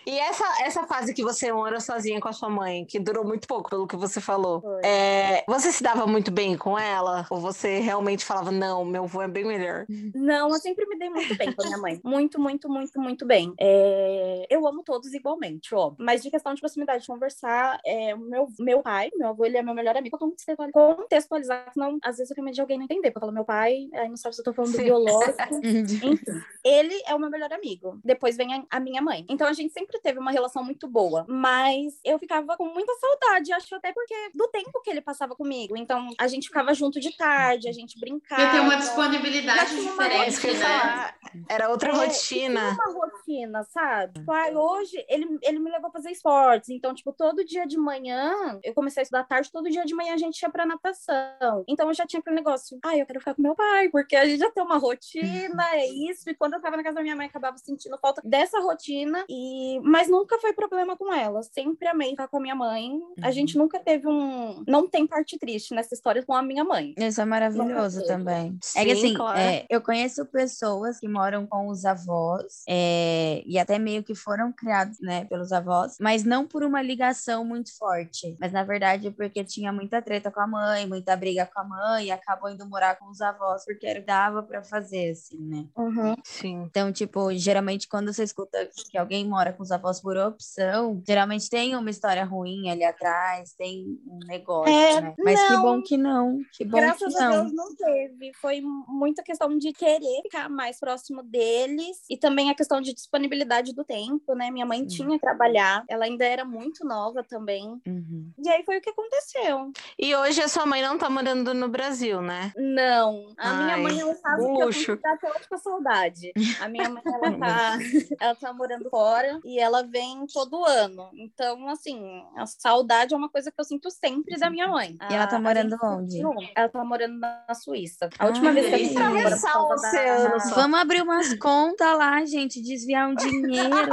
[0.06, 3.46] E essa, essa fase que você mora sozinha com a sua mãe, que durou muito
[3.46, 7.26] pouco, pelo que você falou, é, você se dava muito bem com ela?
[7.30, 9.86] Ou você realmente falava, não, meu avô é bem melhor?
[10.14, 12.00] Não, eu sempre me dei muito bem com a minha mãe.
[12.04, 13.52] Muito, muito, muito, muito bem.
[13.58, 16.04] É, Eu amo todos igualmente, óbvio.
[16.04, 19.62] Mas de questão de proximidade, de conversar, é, meu, meu pai, meu avô, ele é
[19.62, 20.16] meu melhor amigo.
[20.16, 23.08] Eu tenho que contextualizar, senão às vezes eu tenho medo de alguém não entender.
[23.08, 24.84] Eu falo meu pai, aí não sabe se eu tô falando do Sim.
[24.84, 25.34] biológico.
[25.64, 26.18] Enfim,
[26.64, 27.98] ele é o meu melhor amigo.
[28.04, 29.24] Depois vem a, a minha mãe.
[29.28, 31.24] Então a gente sempre teve uma relação muito boa.
[31.28, 35.76] Mas eu ficava com muita saudade, acho até porque do tempo que ele passava comigo.
[35.76, 38.42] Então a gente ficava junto de tarde, a gente brincava.
[38.42, 41.14] Eu tenho uma disponibilidade diferente, né?
[41.48, 42.70] Era outra É, rotina.
[42.70, 44.18] uma rotina, sabe?
[44.20, 46.70] Tipo, ai, hoje ele, ele me levou a fazer esportes.
[46.70, 50.14] Então, tipo, todo dia de manhã, eu comecei a estudar tarde, todo dia de manhã
[50.14, 51.64] a gente ia pra natação.
[51.68, 54.24] Então eu já tinha aquele negócio, ai, eu quero ficar com meu pai, porque a
[54.24, 56.28] gente já tem uma rotina, é isso.
[56.28, 59.24] E quando eu tava na casa da minha mãe, acabava sentindo falta dessa rotina.
[59.28, 59.80] E...
[59.82, 61.42] Mas nunca foi problema com ela.
[61.42, 62.98] Sempre amei ficar com a minha mãe.
[63.22, 63.32] A Uhum.
[63.32, 64.64] gente nunca teve um.
[64.66, 66.94] Não tem parte triste nessa história com a minha mãe.
[66.96, 68.58] Isso é maravilhoso também.
[68.76, 69.38] é que Sim, assim, claro.
[69.38, 74.50] é, eu conheço pessoas que moram com os avós é, e até meio que foram
[74.52, 79.44] criados, né, pelos avós, mas não por uma ligação muito forte, mas na verdade porque
[79.44, 82.96] tinha muita treta com a mãe, muita briga com a mãe e acabou indo morar
[82.96, 85.66] com os avós porque dava pra fazer, assim, né?
[85.76, 86.14] Uhum.
[86.24, 86.62] Sim.
[86.62, 91.48] Então, tipo, geralmente quando você escuta que alguém mora com os avós por opção, geralmente
[91.48, 95.14] tem uma história ruim ali atrás, tem um negócio, É, né?
[95.18, 95.62] Mas que não.
[95.62, 97.42] bom que não, que bom Graças que a não.
[97.42, 98.32] Deus não teve.
[98.34, 103.74] Foi muita questão de querer ficar mais próximo deles e também a questão de disponibilidade
[103.74, 104.50] do tempo, né?
[104.50, 104.86] Minha mãe Sim.
[104.86, 107.80] tinha que trabalhar, ela ainda era muito nova também.
[107.86, 108.30] Uhum.
[108.42, 109.72] E aí foi o que aconteceu.
[109.98, 112.52] E hoje a sua mãe não tá morando no Brasil, né?
[112.56, 116.32] Não, a minha Ai, mãe ela sabe que eu pra até hoje com a saudade.
[116.60, 117.78] A minha mãe, ela tá,
[118.20, 121.10] ela tá morando fora e ela vem todo ano.
[121.14, 122.00] Então, assim,
[122.36, 124.96] a saudade é uma coisa que eu sinto sempre da minha mãe.
[125.10, 126.20] E ela tá a morando onde?
[126.54, 128.08] Ela tá morando na Suíça.
[128.18, 130.54] A última Ah, vez que a gente embora por Atravessar o oceano.
[130.54, 133.88] Vamos abrir umas contas lá, gente, desviar um dinheiro.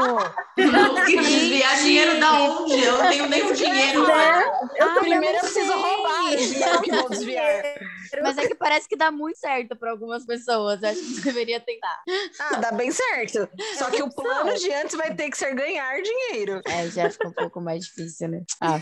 [0.58, 2.84] Não, desviar dinheiro da onde?
[2.84, 4.08] Eu não tenho nem o dinheiro.
[4.08, 4.44] Né?
[4.76, 7.64] Eu Ah, Primeiro eu preciso roubar eu que vou desviar.
[8.22, 10.82] Mas é que parece que dá muito certo para algumas pessoas.
[10.82, 12.02] Eu acho que deveria tentar.
[12.40, 13.48] Ah, dá bem certo.
[13.78, 16.62] Só que o plano de antes vai ter que ser ganhar dinheiro.
[16.66, 18.42] É, já fica um pouco mais difícil, né?
[18.60, 18.80] Ah,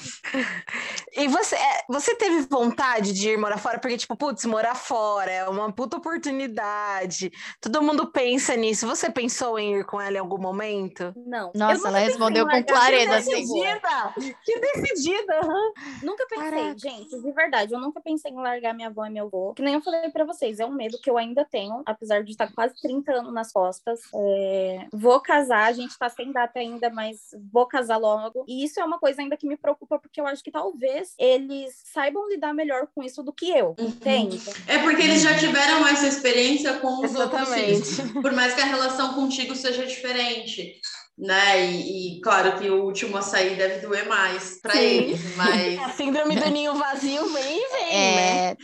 [1.15, 3.79] E você, é, você teve vontade de ir morar fora?
[3.79, 7.31] Porque, tipo, putz, morar fora é uma puta oportunidade.
[7.59, 8.87] Todo mundo pensa nisso.
[8.87, 11.13] Você pensou em ir com ela em algum momento?
[11.15, 11.51] Não.
[11.55, 13.65] Nossa, ela respondeu com clareza, minha assim.
[13.67, 14.13] avó.
[14.43, 15.39] Que decidida!
[15.41, 15.73] aham.
[16.03, 16.77] Nunca pensei, Caraca.
[16.77, 19.53] gente, de verdade, eu nunca pensei em largar minha avó e meu avô.
[19.53, 22.31] Que nem eu falei pra vocês, é um medo que eu ainda tenho, apesar de
[22.31, 23.99] estar quase 30 anos nas costas.
[24.13, 28.45] É, Vou casar, a gente tá sem data ainda, mas vou casar logo.
[28.47, 31.81] E isso é uma coisa ainda que me preocupa, porque eu acho que talvez eles
[31.85, 34.39] saibam lidar melhor com isso do que eu, entende?
[34.67, 37.85] É porque eles já tiveram essa experiência com os outros Exatamente.
[37.85, 38.11] filhos.
[38.21, 40.79] Por mais que a relação contigo seja diferente.
[41.19, 41.65] Né?
[41.65, 44.79] E, e claro que o último a sair deve doer mais pra Sim.
[44.79, 48.51] eles, mas, A síndrome do ninho vazio vem e vem, né?
[48.51, 48.57] é,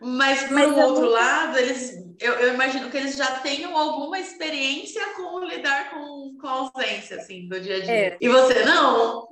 [0.00, 3.76] mas por Mas eu outro não- lado, eles eu, eu imagino que eles já tenham
[3.76, 7.92] alguma experiência com lidar com, com a ausência assim, do dia a dia.
[7.92, 8.16] É.
[8.20, 9.26] E você não?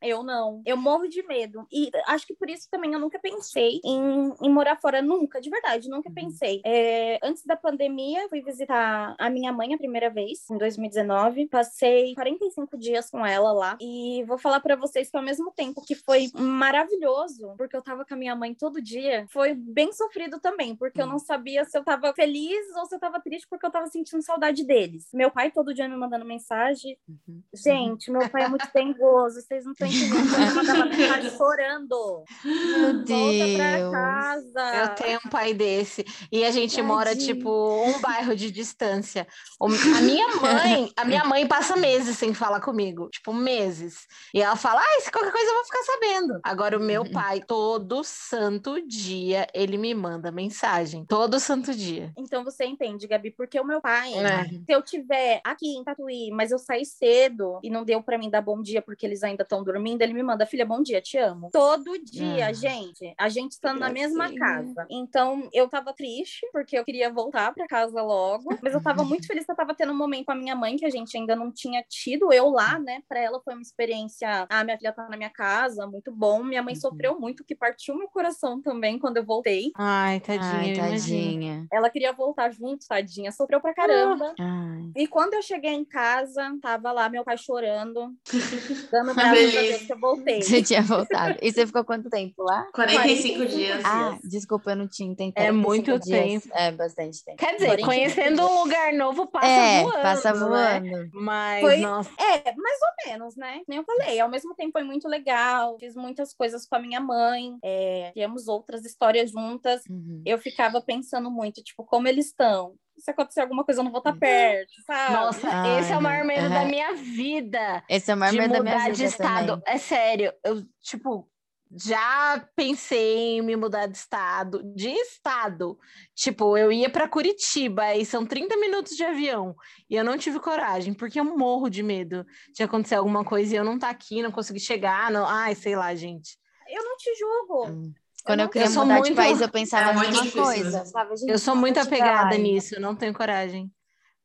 [0.00, 0.62] Eu não.
[0.64, 1.66] Eu morro de medo.
[1.72, 5.02] E acho que por isso também eu nunca pensei em, em morar fora.
[5.02, 6.60] Nunca, de verdade, nunca pensei.
[6.64, 11.48] É, antes da pandemia, fui visitar a minha mãe a primeira vez, em 2019.
[11.48, 13.76] Passei 45 dias com ela lá.
[13.80, 18.04] E vou falar pra vocês que ao mesmo tempo que foi maravilhoso, porque eu tava
[18.04, 21.76] com a minha mãe todo dia, foi bem sofrido também, porque eu não sabia se
[21.76, 25.08] eu tava feliz ou se eu tava triste, porque eu tava sentindo saudade deles.
[25.12, 26.98] Meu pai todo dia me mandando mensagem.
[27.08, 27.42] Uhum.
[27.54, 30.54] Gente, meu pai é muito dengoso, vocês não estão entendendo.
[30.54, 32.24] Mandava mensagem chorando.
[32.44, 33.92] meu Volta pra Deus.
[33.92, 34.76] casa.
[34.76, 36.04] Eu tenho um pai desse.
[36.30, 37.34] E a gente mora, Tadinho.
[37.36, 39.26] tipo, um bairro de distância.
[39.60, 43.08] A minha mãe, a minha mãe passa meses sem falar comigo.
[43.10, 44.06] Tipo, meses.
[44.32, 46.40] E ela fala, ai, se qualquer coisa eu vou ficar sabendo.
[46.44, 51.04] Agora, o meu pai, todo santo dia, ele me manda mensagem.
[51.06, 52.12] Todo santo dia.
[52.16, 54.44] Então você entende, Gabi, porque o meu pai, É.
[54.44, 58.30] se eu tiver aqui em Tatuí, mas eu saí cedo e não deu pra mim
[58.30, 61.18] dar bom dia porque eles ainda estão dormindo, ele me manda, filha, bom dia, te
[61.18, 61.50] amo.
[61.52, 62.52] Todo dia, Ah.
[62.52, 63.14] gente.
[63.18, 64.86] A gente estando na mesma casa.
[64.90, 69.26] Então eu tava triste porque eu queria voltar pra casa logo, mas eu tava muito
[69.26, 71.34] feliz que eu tava tendo um momento com a minha mãe que a gente ainda
[71.36, 73.00] não tinha tido, eu lá, né?
[73.08, 76.42] Pra ela foi uma experiência, ah, minha filha tá na minha casa, muito bom.
[76.42, 76.80] Minha mãe Uhum.
[76.80, 79.70] sofreu muito, que partiu meu coração também quando eu voltei.
[79.76, 81.66] Ai, tadinha, Ai, tadinha.
[81.72, 84.34] Ela queria voltar junto, tadinha, sofreu pra caramba.
[84.38, 84.90] Ai.
[84.96, 88.14] E quando eu cheguei em casa, tava lá meu pai chorando,
[88.92, 90.42] dando graças que eu voltei.
[90.42, 91.38] Você tinha voltado.
[91.42, 92.66] E você ficou quanto tempo lá?
[92.72, 93.82] 45 45 dias.
[93.84, 95.38] Ah, desculpa, eu não tinha entendido.
[95.38, 96.42] É 45 muito dias.
[96.42, 96.48] tempo.
[96.56, 97.38] É bastante tempo.
[97.38, 98.50] Quer dizer, 45 conhecendo dias.
[98.50, 100.02] um lugar novo, passa é, voando.
[100.02, 100.38] passa né?
[100.38, 101.10] voando.
[101.12, 102.10] Mas, Foi- nossa.
[102.18, 103.60] É, mais ou menos, né?
[103.68, 104.20] Nem eu falei.
[104.20, 105.78] Ao mesmo tempo foi muito legal.
[105.78, 107.56] Fiz muitas coisas com a minha mãe.
[107.62, 109.82] É, tivemos outras histórias juntas.
[109.88, 110.22] Uhum.
[110.24, 112.74] Eu ficava pensando muito, tipo, como eles estão.
[112.98, 115.12] Se acontecer alguma coisa, eu não vou estar perto, sabe?
[115.12, 117.84] Nossa, Ai, esse é o maior medo da minha vida.
[117.88, 119.46] Esse é o maior de medo da mudar minha de vida estado.
[119.46, 119.74] também.
[119.74, 121.30] É sério, eu, tipo,
[121.74, 125.78] já pensei em me mudar de estado, de estado.
[126.14, 129.54] Tipo, eu ia para Curitiba e são 30 minutos de avião.
[129.90, 133.56] E eu não tive coragem, porque eu morro de medo de acontecer alguma coisa e
[133.56, 135.26] eu não tá aqui, não conseguir chegar, não...
[135.26, 136.38] ai, sei lá, gente.
[136.68, 137.68] Eu não te julgo.
[137.68, 137.94] Hum.
[138.26, 140.06] Quando não- eu queria eu sou mudar de muito- país, eu pensava É a muito
[140.08, 140.78] mesma difícil coisa.
[140.80, 140.86] mesmo.
[140.86, 141.16] Sabe?
[141.16, 142.38] Gente, Eu sou não muito apegada lá.
[142.38, 143.70] nisso, eu não tenho coragem.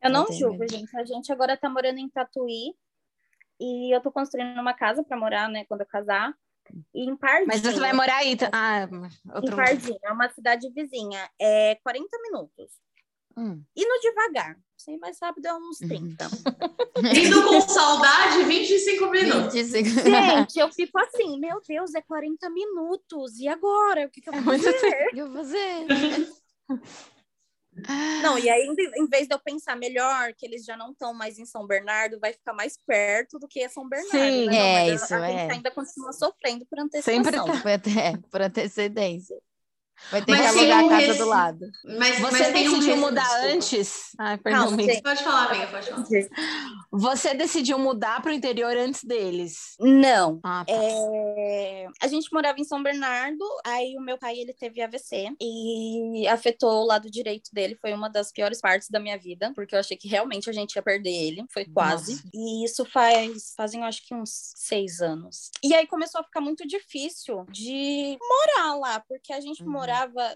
[0.03, 0.97] Eu não tenho julgo, gente.
[0.97, 2.73] A gente agora tá morando em Tatuí
[3.59, 6.33] e eu tô construindo uma casa pra morar, né, quando eu casar.
[6.95, 7.47] E em Pardinho.
[7.47, 8.35] Mas você vai morar aí.
[8.35, 9.55] tá- Ah, Em outro...
[9.55, 11.29] Pardinho, é uma cidade vizinha.
[11.39, 12.71] É 40 minutos.
[13.37, 13.61] Hum.
[13.75, 14.57] Indo devagar.
[14.77, 15.69] Sem mais rápido é Uhum.
[15.69, 16.25] uns 30.
[17.15, 19.53] Indo com saudade, 25 minutos.
[19.53, 19.89] 25.
[20.09, 23.37] Gente, eu fico assim, meu Deus, é 40 minutos.
[23.39, 24.07] E agora?
[24.07, 24.69] O que, que eu É vou fazer?
[25.07, 25.87] O que eu vou fazer?
[28.21, 28.67] Não, e aí,
[28.97, 32.19] em- vez de eu pensar melhor, que eles já não estão mais em São Bernardo,
[32.19, 34.11] vai ficar mais perto do que é São Bernardo.
[34.11, 34.51] Sim, né?
[34.51, 35.37] Não, é, a- isso a, é.
[35.37, 37.45] gente ainda continua sofrendo por Sempre antecipação.
[37.45, 39.37] tá- Foi até por antecedência.
[40.09, 41.71] Vai ter mas que alugar a casa do lado.
[41.83, 44.11] Mas, Você mas decidiu um mudar antes?
[44.17, 46.05] Ai, perdão, Não, Pode falar, amiga, pode falar.
[46.91, 49.75] Você decidiu mudar para o interior antes deles?
[49.79, 50.39] Não.
[50.43, 50.73] Ah, tá.
[50.73, 51.87] é...
[52.01, 56.81] A gente morava em São Bernardo, aí o meu pai ele teve AVC e afetou
[56.81, 57.77] o lado direito dele.
[57.79, 60.75] Foi uma das piores partes da minha vida, porque eu achei que realmente a gente
[60.75, 61.45] ia perder ele.
[61.53, 62.13] Foi quase.
[62.15, 62.29] Nossa.
[62.33, 65.51] E isso faz, fazem, eu acho que uns seis anos.
[65.63, 69.71] E aí começou a ficar muito difícil de morar lá, porque a gente uhum.
[69.71, 69.90] morava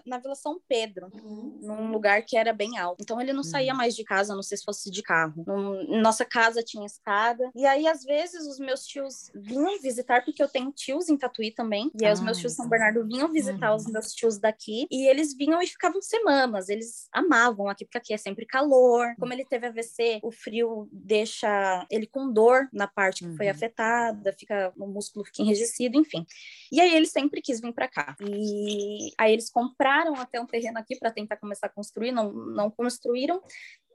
[0.06, 1.58] na Vila São Pedro, uhum.
[1.62, 3.02] num lugar que era bem alto.
[3.02, 3.78] Então ele não saía uhum.
[3.78, 5.44] mais de casa, não sei se fosse de carro.
[5.88, 7.50] Nossa casa tinha escada.
[7.54, 11.50] E aí, às vezes, os meus tios vinham visitar, porque eu tenho tios em Tatuí
[11.50, 11.90] também.
[12.00, 13.92] E aí, os meus tios São Bernardo vinham visitar os uhum.
[13.92, 14.86] meus tios daqui.
[14.90, 16.68] E eles vinham e ficavam semanas.
[16.68, 19.14] Eles amavam aqui, porque aqui é sempre calor.
[19.18, 23.52] Como ele teve AVC, o frio deixa ele com dor na parte que foi uhum.
[23.52, 26.26] afetada, fica o músculo fica enrijecido, enfim.
[26.70, 28.16] E aí ele sempre quis vir para cá.
[28.20, 32.70] E aí eles compraram até um terreno aqui para tentar começar a construir, não, não
[32.70, 33.42] construíram.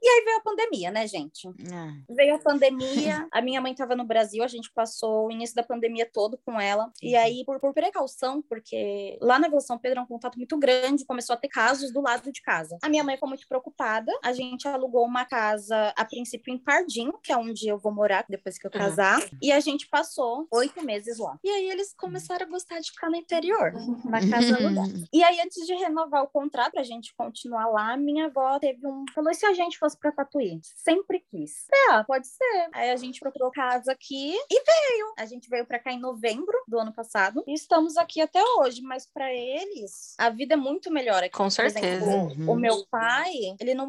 [0.02, 1.46] E aí veio a pandemia, né, gente?
[1.46, 2.14] É.
[2.14, 5.62] Veio a pandemia, a minha mãe estava no Brasil, a gente passou o início da
[5.62, 6.90] pandemia todo com ela.
[7.00, 7.22] E uhum.
[7.22, 11.04] aí, por, por precaução, porque lá na Vila São Pedro é um contato muito grande,
[11.04, 12.76] começou a ter casos do lado de casa.
[12.82, 17.14] A minha mãe ficou muito preocupada, a gente alugou uma casa, a princípio, em Pardinho,
[17.22, 19.20] que é onde eu vou morar depois que eu casar.
[19.20, 19.38] Uhum.
[19.40, 21.38] E a gente passou oito meses lá.
[21.44, 23.72] E aí eles começaram a gostar de ficar no interior,
[24.04, 24.92] na casa alugada.
[25.12, 29.04] E aí, antes de renovar o contrato, a gente continuar lá, minha avó teve um.
[29.14, 30.60] Falou: e se a gente fosse fosse pra Tatuí.
[30.76, 31.66] Sempre quis.
[31.90, 32.68] É, pode ser.
[32.72, 35.14] Aí a gente procurou casa aqui e veio.
[35.18, 38.80] A gente veio pra cá em novembro do ano passado e estamos aqui até hoje.
[38.82, 41.36] Mas para eles, a vida é muito melhor aqui.
[41.36, 41.86] Com certeza.
[41.86, 42.52] Exemplo, uhum.
[42.52, 43.86] O meu pai, ele não,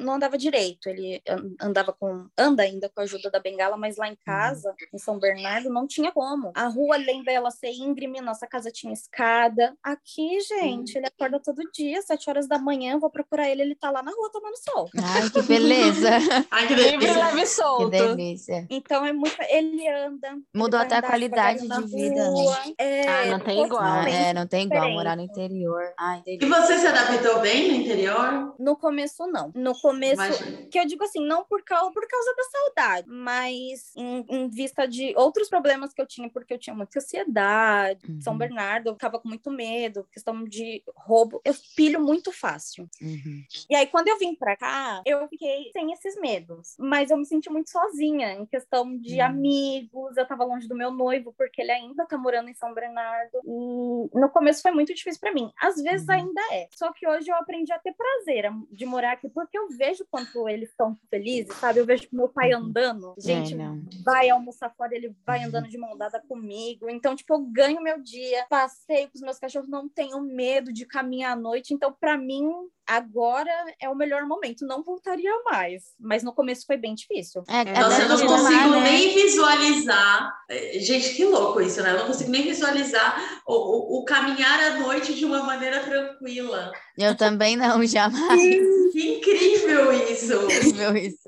[0.00, 0.88] não andava direito.
[0.88, 1.22] Ele
[1.60, 2.28] andava com.
[2.36, 4.76] anda ainda com a ajuda da bengala, mas lá em casa, uhum.
[4.94, 6.52] em São Bernardo, não tinha como.
[6.54, 9.76] A rua, além dela ser íngreme, nossa casa tinha escada.
[9.82, 10.98] Aqui, gente, uhum.
[10.98, 14.10] ele acorda todo dia, sete horas da manhã, vou procurar ele, ele tá lá na
[14.10, 14.90] rua tomando sol.
[15.02, 16.10] Ai, que beleza.
[16.50, 17.14] Ai, que delícia.
[17.14, 17.90] leve solto.
[17.90, 18.66] Que delícia.
[18.70, 19.36] Então é muito.
[19.48, 20.36] Ele anda.
[20.54, 22.74] Mudou ele até a qualidade de vida, né?
[22.78, 23.82] É, ah, não tem igual.
[23.82, 25.82] Ah, é, não tem igual morar no interior.
[25.98, 28.54] Ai, e você se adaptou bem no interior?
[28.58, 29.52] No começo, não.
[29.54, 30.68] No começo, Imagina.
[30.70, 34.86] que eu digo assim, não por causa, por causa da saudade, mas em, em, vista
[34.86, 38.00] de outros problemas que eu tinha, porque eu tinha muita ansiedade.
[38.08, 38.20] Uhum.
[38.20, 41.40] São Bernardo, eu ficava com muito medo, questão de roubo.
[41.44, 42.88] Eu pilho muito fácil.
[43.00, 43.42] Uhum.
[43.70, 46.76] E aí, quando eu vim pra cá, eu fiquei sem esses medos.
[46.78, 49.24] Mas eu me senti muito sozinha em questão de hum.
[49.24, 50.16] amigos.
[50.16, 53.40] Eu tava longe do meu noivo, porque ele ainda tá morando em São Bernardo.
[53.44, 55.50] E no começo foi muito difícil para mim.
[55.60, 56.14] Às vezes uhum.
[56.14, 56.68] ainda é.
[56.72, 60.48] Só que hoje eu aprendi a ter prazer de morar aqui, porque eu vejo quanto
[60.48, 61.80] eles estão felizes, sabe?
[61.80, 62.60] Eu vejo meu pai uhum.
[62.60, 63.14] andando.
[63.18, 65.46] É, Gente, é, vai almoçar fora, ele vai uhum.
[65.46, 66.88] andando de mão dada comigo.
[66.88, 70.86] Então, tipo, eu ganho meu dia, passeio com os meus cachorros, não tenho medo de
[70.86, 71.74] caminhar à noite.
[71.74, 72.50] Então, para mim,
[72.86, 74.66] agora é o melhor momento.
[74.66, 77.42] Não voltaria mais, mas no começo foi bem difícil.
[77.48, 78.80] É, é Nossa, eu não consigo né?
[78.80, 80.34] nem visualizar.
[80.48, 81.92] É, gente, que louco isso, né?
[81.92, 86.72] Eu não consigo nem visualizar o, o, o caminhar à noite de uma maneira tranquila.
[86.96, 88.40] Eu também não, jamais.
[88.42, 90.34] Que, que incrível isso!
[90.46, 91.25] incrível isso.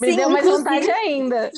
[0.00, 1.50] Me Sim, deu mais vontade ainda.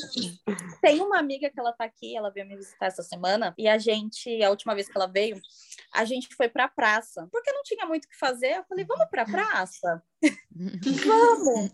[0.80, 3.78] Tem uma amiga que ela tá aqui, ela veio me visitar essa semana, e a
[3.78, 5.40] gente, a última vez que ela veio,
[5.94, 7.28] a gente foi pra praça.
[7.30, 10.02] Porque não tinha muito o que fazer, eu falei, vamos pra praça?
[11.06, 11.70] vamos!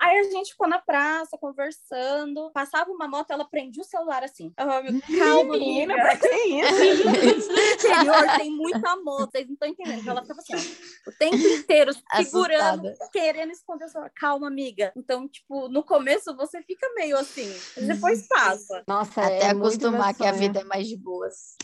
[0.00, 4.52] Aí a gente ficou na praça conversando, passava uma moto, ela prendia o celular assim.
[4.58, 7.04] Eu falei, calma, menina, pra que isso?
[7.50, 10.08] no interior tem muita moto, vocês não estão entendendo.
[10.08, 13.10] Ela ficava assim, ó, o tempo inteiro segurando, Assustada.
[13.12, 14.10] querendo esconder o celular.
[14.14, 14.92] Calma, amiga.
[14.96, 18.82] Então, tipo, no começo você fica meio assim, depois passa.
[18.86, 21.56] Nossa, até é acostumar que a vida é mais de boas.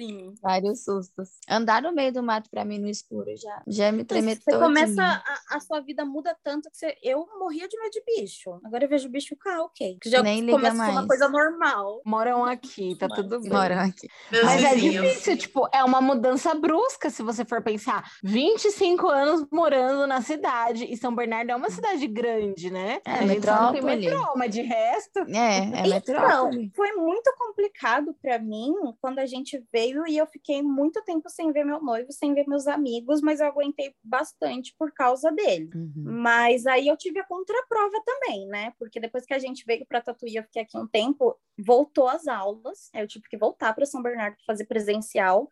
[0.00, 0.34] Sim.
[0.40, 1.28] Vários sustos.
[1.46, 5.02] Andar no meio do mato para mim no escuro já, já me tremeu Você começa,
[5.02, 8.58] a, a, sua vida muda tanto que você, eu morria de medo de bicho.
[8.64, 9.98] Agora eu vejo bicho ficar ok.
[10.00, 12.00] Que já Nem começa ser uma coisa normal.
[12.06, 13.50] Moram aqui, tá tudo bem.
[13.50, 14.08] Moram aqui.
[14.42, 18.10] Mas é difícil, tipo, é uma mudança brusca se você for pensar.
[18.24, 23.02] 25 anos morando na cidade e São Bernardo é uma cidade grande, né?
[23.04, 23.72] É, a metrópole.
[23.72, 25.18] Tem metrô, mas de resto...
[25.28, 26.72] É, é então, metrópole.
[26.74, 31.28] foi muito complicado para mim quando a gente veio veio e eu fiquei muito tempo
[31.28, 35.70] sem ver meu noivo, sem ver meus amigos, mas eu aguentei bastante por causa dele.
[35.74, 35.92] Uhum.
[36.22, 38.72] Mas aí eu tive a contraprova também, né?
[38.78, 42.26] Porque depois que a gente veio para Tatuí, eu fiquei aqui um tempo, voltou as
[42.26, 45.50] aulas, eu tive que voltar para São Bernardo fazer presencial.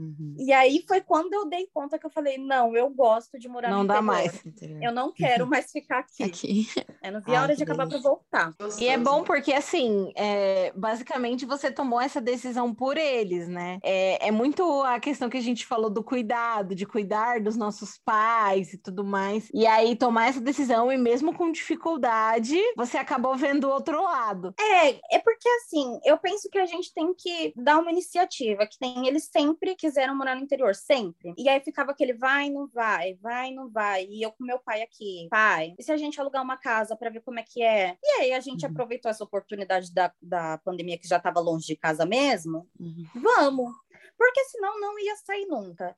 [0.00, 0.34] Uhum.
[0.38, 3.68] E aí foi quando eu dei conta que eu falei, não, eu gosto de morar
[3.68, 4.02] não no interior.
[4.02, 4.42] Não dá mais.
[4.80, 6.22] Eu não quero mais ficar aqui.
[6.22, 6.66] aqui.
[7.02, 8.54] Eu não vi a hora de acabar para voltar.
[8.78, 13.78] E é bom porque, assim, é, basicamente você tomou essa decisão por eles, né?
[13.82, 17.98] É, é muito a questão que a gente falou do cuidado, de cuidar dos nossos
[18.02, 19.50] pais e tudo mais.
[19.52, 24.54] E aí tomar essa decisão e mesmo com dificuldade, você acabou vendo o outro lado.
[24.58, 28.78] É, é porque assim, eu penso que a gente tem que dar uma iniciativa, que
[28.78, 31.34] tem eles sempre quiseram morar no interior, sempre.
[31.36, 34.06] E aí ficava aquele vai, não vai, vai, não vai.
[34.06, 37.10] E eu com meu pai aqui, pai, e se a gente alugar uma casa para
[37.10, 37.96] ver como é que é?
[38.02, 38.70] E aí a gente uhum.
[38.70, 42.68] aproveitou essa oportunidade da, da pandemia que já estava longe de casa mesmo.
[42.78, 43.06] Uhum.
[43.16, 43.72] Vamos
[44.20, 45.96] porque senão não ia sair nunca.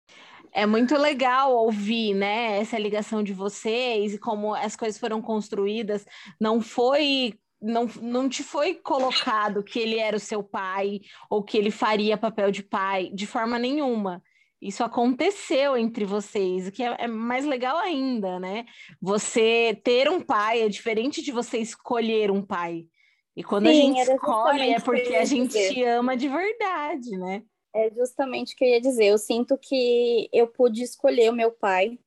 [0.53, 6.07] É muito legal ouvir, né, essa ligação de vocês e como as coisas foram construídas.
[6.41, 11.57] Não foi não, não te foi colocado que ele era o seu pai ou que
[11.57, 14.23] ele faria papel de pai de forma nenhuma.
[14.61, 18.65] Isso aconteceu entre vocês, o que é, é, mais legal ainda, né?
[19.01, 22.87] Você ter um pai é diferente de você escolher um pai.
[23.35, 25.85] E quando Sim, a gente escolhe é porque a gente dizer.
[25.89, 27.43] ama de verdade, né?
[27.75, 29.07] É justamente o que eu ia dizer.
[29.07, 31.99] Eu sinto que eu pude escolher o meu pai.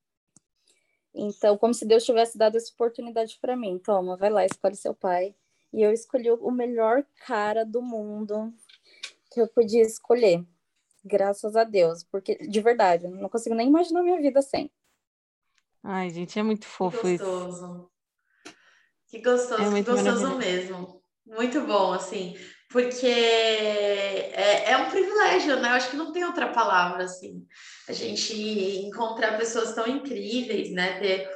[1.13, 3.79] Então, como se Deus tivesse dado essa oportunidade para mim.
[3.79, 5.35] Toma, vai lá, escolhe seu pai.
[5.73, 8.53] E eu escolhi o melhor cara do mundo
[9.31, 10.45] que eu podia escolher.
[11.03, 12.03] Graças a Deus.
[12.03, 14.71] Porque, de verdade, eu não consigo nem imaginar minha vida sem.
[15.83, 17.55] Ai, gente, é muito fofo que gostoso.
[17.55, 17.91] isso.
[19.07, 21.03] Que gostoso, é que gostoso mesmo.
[21.25, 22.35] Muito bom, assim,
[22.69, 25.69] porque é, é, um privilégio, né?
[25.69, 27.45] Eu acho que não tem outra palavra, assim.
[27.87, 28.35] A gente
[28.85, 30.99] encontrar pessoas tão incríveis, né?
[30.99, 31.29] Ter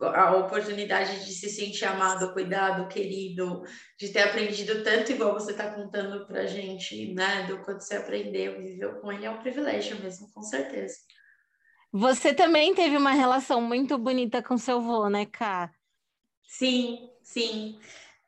[0.00, 3.62] a oportunidade de se sentir amado, cuidado, querido,
[3.98, 7.42] de ter aprendido tanto igual você está contando para a gente, né?
[7.46, 10.96] Do quanto você aprendeu, viveu com ele, é um privilégio mesmo, com certeza.
[11.92, 15.70] Você também teve uma relação muito bonita com seu avô, né, Ká?
[16.42, 17.78] Sim, sim.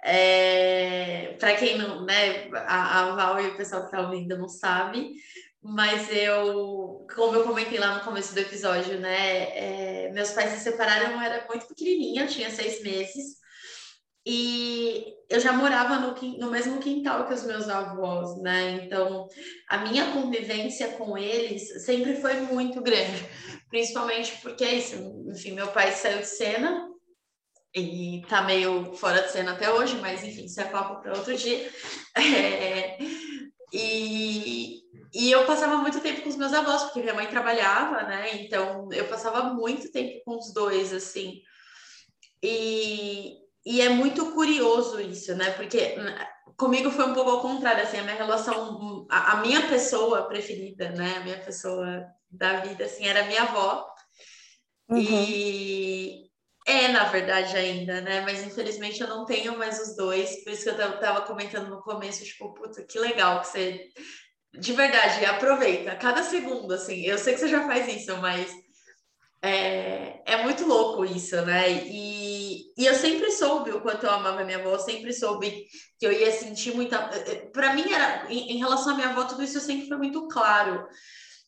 [0.04, 1.34] É...
[1.40, 5.14] Para quem não, né, a, a Val e o pessoal que está ouvindo não sabe,
[5.62, 10.06] mas eu, como eu comentei lá no começo do episódio, né?
[10.06, 13.38] É, meus pais se separaram, eu era muito pequenininha, eu tinha seis meses.
[14.24, 18.82] E eu já morava no, no mesmo quintal que os meus avós, né?
[18.84, 19.26] Então,
[19.68, 23.26] a minha convivência com eles sempre foi muito grande.
[23.70, 24.96] Principalmente porque é isso,
[25.28, 26.88] enfim, meu pai saiu de cena
[27.74, 31.36] e tá meio fora de cena até hoje, mas enfim, isso é papo para outro
[31.36, 31.68] dia.
[32.18, 32.98] É,
[33.72, 34.27] e,
[35.12, 38.42] e eu passava muito tempo com os meus avós, porque minha mãe trabalhava, né?
[38.42, 41.40] Então eu passava muito tempo com os dois, assim.
[42.42, 45.50] E, e é muito curioso isso, né?
[45.52, 45.96] Porque
[46.56, 50.90] comigo foi um pouco ao contrário, assim, a minha relação, a, a minha pessoa preferida,
[50.90, 51.16] né?
[51.16, 53.88] A minha pessoa da vida, assim, era minha avó.
[54.90, 54.98] Uhum.
[54.98, 56.28] E,
[56.66, 58.20] é, na verdade, ainda, né?
[58.20, 60.44] Mas infelizmente eu não tenho mais os dois.
[60.44, 63.88] Por isso que eu tava comentando no começo, tipo, puta, que legal que você.
[64.54, 67.02] De verdade, aproveita cada segundo, assim.
[67.02, 68.50] Eu sei que você já faz isso, mas
[69.42, 71.70] é, é muito louco isso, né?
[71.86, 75.66] E, e eu sempre soube o quanto eu amava minha avó, eu sempre soube
[75.98, 76.98] que eu ia sentir muita.
[77.52, 80.86] Para mim, era, em, em, relação à minha avó, tudo isso sempre foi muito claro,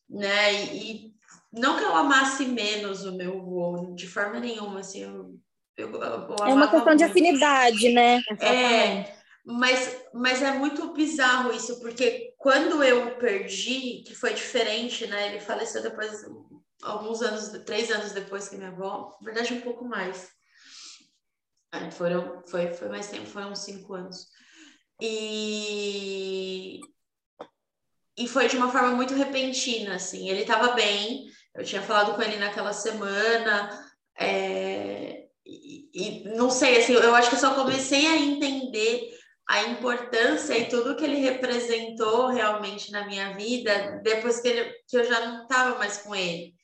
[0.08, 0.64] né?
[0.66, 1.10] E,
[1.52, 5.34] não que eu amasse menos o meu avô, de forma nenhuma, assim, eu,
[5.76, 6.98] eu, eu É uma questão muito.
[6.98, 8.22] de afinidade, né?
[8.40, 9.12] É,
[9.44, 15.28] mas, mas é muito bizarro isso, porque quando eu perdi, que foi diferente, né?
[15.28, 16.24] Ele faleceu depois,
[16.82, 20.30] alguns anos, três anos depois que minha avó, na verdade, um pouco mais.
[21.70, 24.26] É, foram, foi, foi mais tempo, foram cinco anos.
[25.02, 26.80] E,
[28.16, 30.30] e foi de uma forma muito repentina, assim.
[30.30, 33.86] Ele estava bem, eu tinha falado com ele naquela semana,
[34.18, 39.19] é, e, e, não sei, assim, eu acho que eu só comecei a entender
[39.50, 44.96] a importância e tudo que ele representou realmente na minha vida depois que, ele, que
[44.96, 46.54] eu já não estava mais com ele.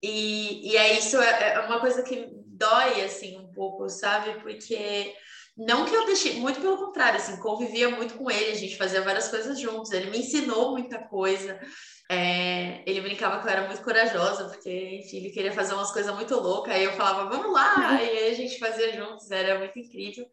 [0.00, 4.40] E, e é isso, é, é uma coisa que dói, assim, um pouco, sabe?
[4.40, 5.12] Porque
[5.56, 9.02] não que eu deixei, muito pelo contrário, assim, convivia muito com ele, a gente fazia
[9.02, 11.58] várias coisas juntos, ele me ensinou muita coisa.
[12.08, 14.70] É, ele brincava que eu era muito corajosa, porque,
[15.02, 18.30] enfim, ele queria fazer umas coisas muito loucas, aí eu falava, vamos lá, e aí
[18.30, 20.24] a gente fazia juntos, era muito incrível.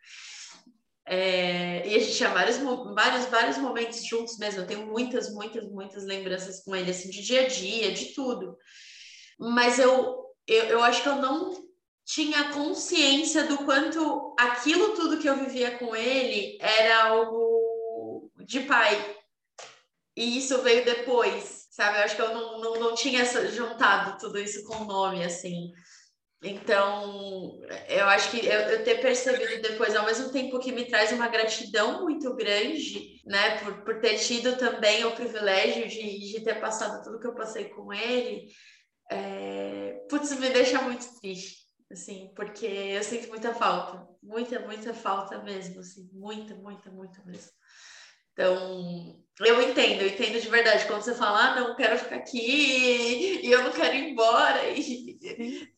[1.07, 4.61] É, e a gente tinha vários, vários, vários momentos juntos mesmo.
[4.61, 8.57] Eu tenho muitas, muitas, muitas lembranças com ele, assim, de dia a dia, de tudo.
[9.39, 11.65] Mas eu, eu, eu acho que eu não
[12.05, 19.15] tinha consciência do quanto aquilo tudo que eu vivia com ele era algo de pai.
[20.15, 21.97] E isso veio depois sabe?
[21.97, 25.73] Eu acho que eu não, não, não tinha juntado tudo isso com o nome, assim.
[26.43, 31.11] Então, eu acho que eu, eu, ter percebido depois, ao mesmo tempo que me traz
[31.11, 36.59] uma gratidão muito grande, né, por, por ter tido também o privilégio de, de ter
[36.59, 38.47] passado tudo que eu passei com ele,
[39.11, 45.41] é, putz, me deixa muito triste, assim, porque eu sinto muita falta, muita, muita falta
[45.41, 47.51] mesmo, assim, muita, muita, muita mesmo.
[48.35, 50.85] Então, eu entendo, eu entendo de verdade.
[50.85, 55.17] Quando você fala, ah, não, quero ficar aqui e eu não quero ir embora e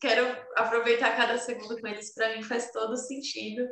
[0.00, 3.64] quero aproveitar cada segundo com eles, para mim faz todo sentido.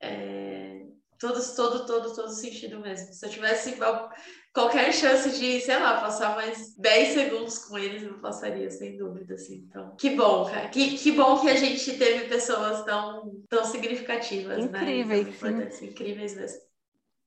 [0.00, 0.82] É,
[1.20, 3.12] todo, todo, todo, todo sentido mesmo.
[3.12, 3.78] Se eu tivesse
[4.52, 9.34] qualquer chance de, sei lá, passar mais 10 segundos com eles, eu passaria, sem dúvida,
[9.34, 9.66] assim.
[9.68, 10.68] Então, que bom, cara.
[10.68, 15.30] Que, que bom que a gente teve pessoas tão, tão significativas, incríveis, né?
[15.30, 16.65] Incríveis, incríveis mesmo.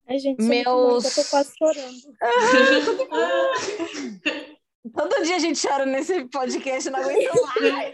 [0.10, 1.06] Ai, gente, meus.
[1.06, 1.96] Eu tô quase chorando.
[4.92, 7.94] Todo dia a gente chora nesse podcast, não aguento mais.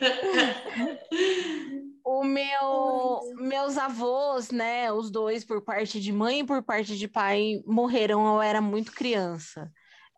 [2.05, 7.05] o meu, meus avós, né, os dois por parte de mãe e por parte de
[7.05, 8.35] pai, morreram.
[8.35, 9.69] Eu era muito criança.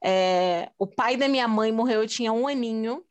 [0.03, 3.03] É, o pai da minha mãe morreu, eu tinha um aninho.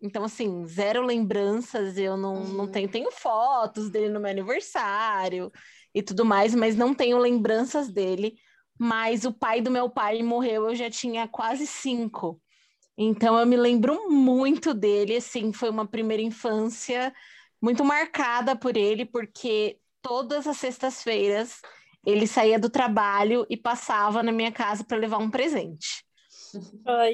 [0.00, 1.98] Então, assim, zero lembranças.
[1.98, 2.54] Eu não, uhum.
[2.54, 5.52] não tenho, tenho fotos dele no meu aniversário
[5.96, 8.36] e tudo mais, mas não tenho lembranças dele.
[8.78, 12.38] Mas o pai do meu pai morreu, eu já tinha quase cinco.
[12.98, 17.14] Então eu me lembro muito dele, assim, foi uma primeira infância
[17.62, 21.62] muito marcada por ele, porque todas as sextas-feiras
[22.04, 26.04] ele saía do trabalho e passava na minha casa para levar um presente.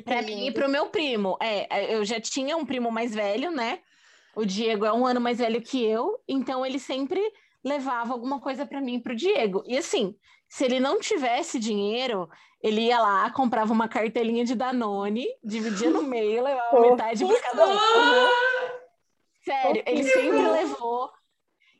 [0.04, 1.38] Para mim e para o meu primo.
[1.40, 3.78] É, eu já tinha um primo mais velho, né?
[4.34, 7.20] O Diego é um ano mais velho que eu, então ele sempre
[7.64, 9.62] levava alguma coisa para mim para o Diego.
[9.66, 10.14] E assim,
[10.48, 12.28] se ele não tivesse dinheiro,
[12.62, 17.68] ele ia lá, comprava uma cartelinha de Danone, dividia no meio, levava metade para cada
[17.68, 17.78] um.
[19.44, 21.10] Sério, ele sempre levou.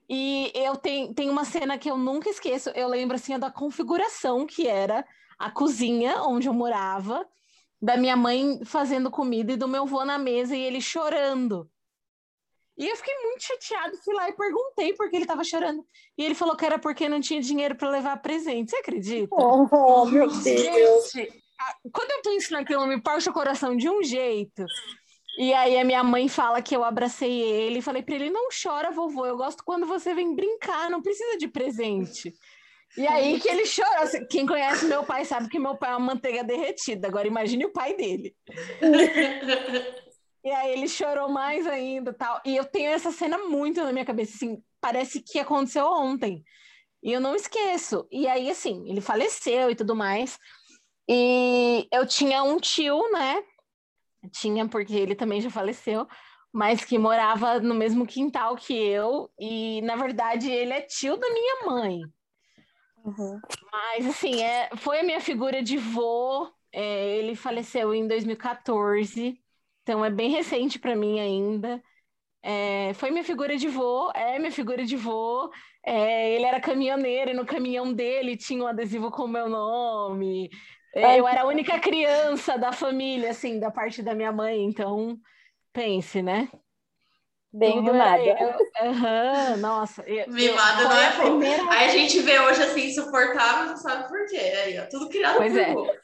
[0.08, 2.70] E eu tenho, tenho uma cena que eu nunca esqueço.
[2.70, 5.04] Eu lembro assim da configuração que era
[5.38, 7.26] a cozinha onde eu morava,
[7.80, 11.68] da minha mãe fazendo comida e do meu avô na mesa e ele chorando.
[12.76, 15.84] E eu fiquei muito chateada, fui lá e perguntei por que ele estava chorando.
[16.16, 18.70] E ele falou que era porque não tinha dinheiro para levar presente.
[18.70, 19.34] Você acredita?
[19.34, 21.12] Oh, meu Deus!
[21.12, 21.42] Gente,
[21.92, 24.64] quando eu penso naquilo, me parte o coração de um jeito.
[25.38, 28.48] E aí a minha mãe fala que eu abracei ele e falei para ele: não
[28.50, 32.32] chora, vovô, eu gosto quando você vem brincar, não precisa de presente.
[32.96, 34.26] E aí que ele chorou.
[34.28, 37.08] Quem conhece meu pai sabe que meu pai é uma manteiga derretida.
[37.08, 38.34] Agora imagine o pai dele.
[40.44, 42.40] E aí ele chorou mais ainda, tal.
[42.44, 46.44] E eu tenho essa cena muito na minha cabeça, assim, parece que aconteceu ontem.
[47.02, 48.06] E eu não esqueço.
[48.10, 50.38] E aí, assim, ele faleceu e tudo mais.
[51.08, 53.42] E eu tinha um tio, né?
[54.30, 56.06] Tinha, porque ele também já faleceu,
[56.52, 59.28] mas que morava no mesmo quintal que eu.
[59.38, 62.00] E, na verdade, ele é tio da minha mãe.
[63.04, 63.40] Uhum.
[63.72, 66.48] Mas, assim, é, foi a minha figura de vô.
[66.72, 69.41] É, ele faleceu em 2014.
[69.82, 71.82] Então é bem recente para mim ainda.
[72.44, 75.50] É, foi minha figura de vô, é minha figura de vô.
[75.84, 80.50] É, ele era caminhoneiro e no caminhão dele tinha um adesivo com o meu nome.
[80.94, 85.16] É, eu era a única criança da família, assim, da parte da minha mãe, então
[85.72, 86.48] pense, né?
[87.52, 88.22] Bem mimada.
[88.82, 90.02] Uhum, nossa.
[90.28, 91.70] Mimada não é primeira...
[91.70, 94.36] Aí a gente vê hoje assim, insuportável, não sabe por quê.
[94.36, 96.01] Aí, ó, tudo criado pois por é.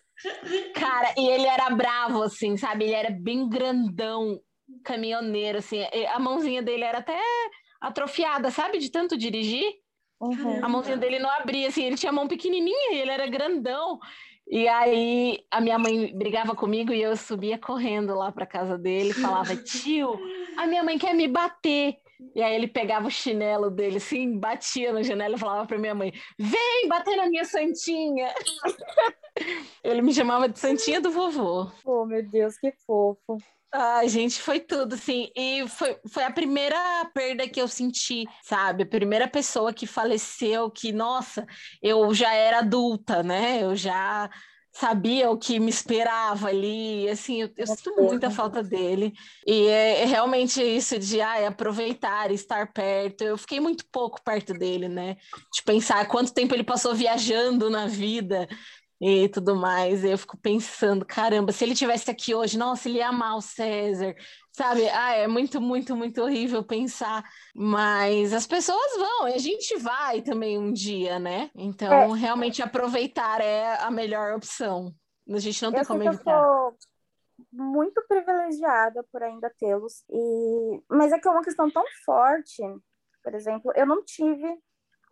[0.74, 2.84] Cara, e ele era bravo, assim, sabe?
[2.84, 4.40] Ele era bem grandão,
[4.84, 5.84] caminhoneiro, assim.
[6.08, 7.18] A mãozinha dele era até
[7.80, 8.78] atrofiada, sabe?
[8.78, 9.64] De tanto dirigir.
[10.20, 10.64] Uhum.
[10.64, 11.84] A mãozinha dele não abria, assim.
[11.84, 13.98] Ele tinha a mão pequenininha e ele era grandão.
[14.50, 19.12] E aí a minha mãe brigava comigo e eu subia correndo lá para casa dele,
[19.12, 20.18] falava: "Tio,
[20.56, 21.96] a minha mãe quer me bater".
[22.34, 25.94] E aí ele pegava o chinelo dele, assim, batia na janela e falava para minha
[25.94, 28.32] mãe: Vem bater na minha santinha!
[29.84, 31.70] ele me chamava de santinha do vovô.
[31.84, 33.38] Oh, meu Deus, que fofo.
[33.72, 35.30] Ai, gente, foi tudo, assim.
[35.36, 36.76] E foi, foi a primeira
[37.12, 38.82] perda que eu senti, sabe?
[38.82, 41.46] A primeira pessoa que faleceu, que, nossa,
[41.82, 43.62] eu já era adulta, né?
[43.62, 44.30] Eu já
[44.79, 49.12] sabia o que me esperava ali, assim, eu, eu sinto muita falta dele,
[49.45, 54.55] e é, é realmente isso de ai, aproveitar, estar perto, eu fiquei muito pouco perto
[54.55, 55.16] dele, né,
[55.53, 58.49] de pensar quanto tempo ele passou viajando na vida,
[59.01, 60.05] e tudo mais.
[60.05, 64.14] Eu fico pensando, caramba, se ele tivesse aqui hoje, nossa, ele ia amar o César,
[64.53, 64.88] sabe?
[64.88, 67.24] Ah, é muito, muito, muito horrível pensar,
[67.55, 71.51] mas as pessoas vão, e a gente vai também um dia, né?
[71.55, 72.18] Então, é.
[72.18, 74.92] realmente aproveitar é a melhor opção.
[75.28, 76.32] A gente não tem eu como evitar.
[76.32, 76.78] Eu sou
[77.53, 80.03] muito privilegiada por ainda tê-los.
[80.11, 82.62] E mas é que é uma questão tão forte.
[83.22, 84.59] Por exemplo, eu não tive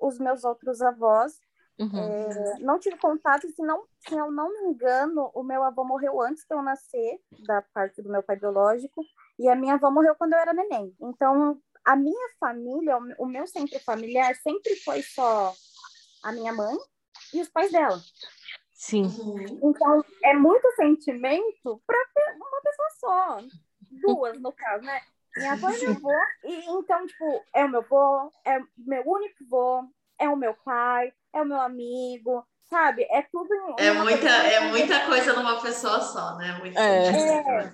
[0.00, 1.38] os meus outros avós
[1.78, 1.98] Uhum.
[1.98, 6.22] É, não tive contato, se, não, se eu não me engano, o meu avô morreu
[6.22, 9.04] antes de eu nascer, da parte do meu pai biológico,
[9.38, 10.94] e a minha avó morreu quando eu era neném.
[11.00, 15.54] Então, a minha família, o meu centro familiar, sempre foi só
[16.22, 16.76] a minha mãe
[17.34, 18.00] e os pais dela.
[18.72, 19.04] Sim.
[19.62, 21.98] Então, é muito sentimento para
[22.36, 23.38] uma pessoa só.
[23.90, 25.00] Duas, no caso, né?
[25.36, 26.12] Minha avó e meu avô.
[26.44, 31.12] E, então, tipo, é o meu avô, é meu único avô, é o meu pai,
[31.34, 33.02] é o meu amigo, sabe?
[33.10, 33.48] É tudo.
[33.78, 36.58] É muita, é muita coisa numa pessoa só, né?
[36.58, 37.08] Muito é.
[37.08, 37.72] é.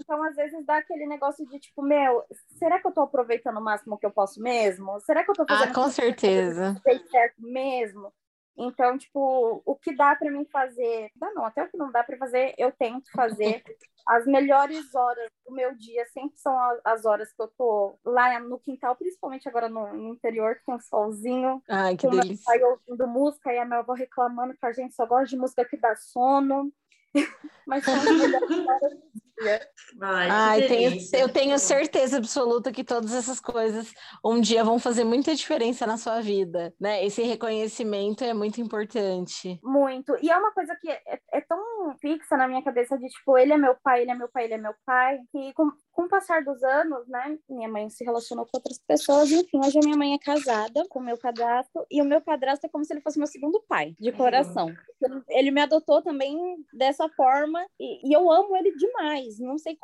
[0.00, 2.24] Então, às vezes, dá aquele negócio de tipo, meu,
[2.58, 4.98] será que eu tô aproveitando o máximo que eu posso mesmo?
[5.00, 6.80] Será que eu tô fazendo ah, com certeza.
[7.10, 8.12] certo mesmo?
[8.56, 12.04] Então, tipo, o que dá para mim fazer, dá não, até o que não dá
[12.04, 13.62] para fazer, eu tento fazer.
[14.06, 18.58] As melhores horas do meu dia sempre são as horas que eu tô lá no
[18.58, 21.62] quintal, principalmente agora no, interior, que tem um solzinho.
[21.68, 22.44] Ai, que delícia.
[22.44, 25.64] Pai ouvindo música e a minha avó reclamando que a gente só gosta de música
[25.64, 26.72] que dá sono.
[27.66, 28.98] Mas são as melhores horas
[29.42, 29.68] dia.
[30.00, 33.92] Ai, Ai tenho, eu tenho certeza absoluta que todas essas coisas
[34.24, 37.04] um dia vão fazer muita diferença na sua vida, né?
[37.04, 39.60] Esse reconhecimento é muito importante.
[39.62, 40.16] Muito.
[40.22, 41.60] E é uma coisa que é, é tão
[42.00, 44.54] fixa na minha cabeça de tipo, ele é meu pai, ele é meu pai, ele
[44.54, 48.46] é meu pai, que com, com o passar dos anos, né, minha mãe se relacionou
[48.46, 52.00] com outras pessoas, enfim, hoje a minha mãe é casada com o meu padrasto, e
[52.00, 54.74] o meu padrasto é como se ele fosse meu segundo pai, de coração.
[55.02, 56.38] Ele, ele me adotou também
[56.72, 59.78] dessa forma, e, e eu amo ele demais, não sei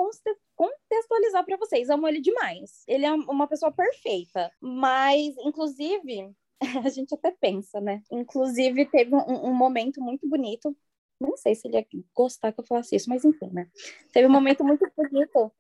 [0.57, 2.83] contextualizar para vocês, amo ele demais.
[2.87, 6.35] Ele é uma pessoa perfeita, mas, inclusive,
[6.87, 8.03] a gente até pensa, né?
[8.11, 10.77] Inclusive, teve um, um momento muito bonito
[11.21, 13.69] não sei se ele ia gostar que eu falasse isso, mas enfim, né?
[14.13, 15.53] Teve um momento muito bonito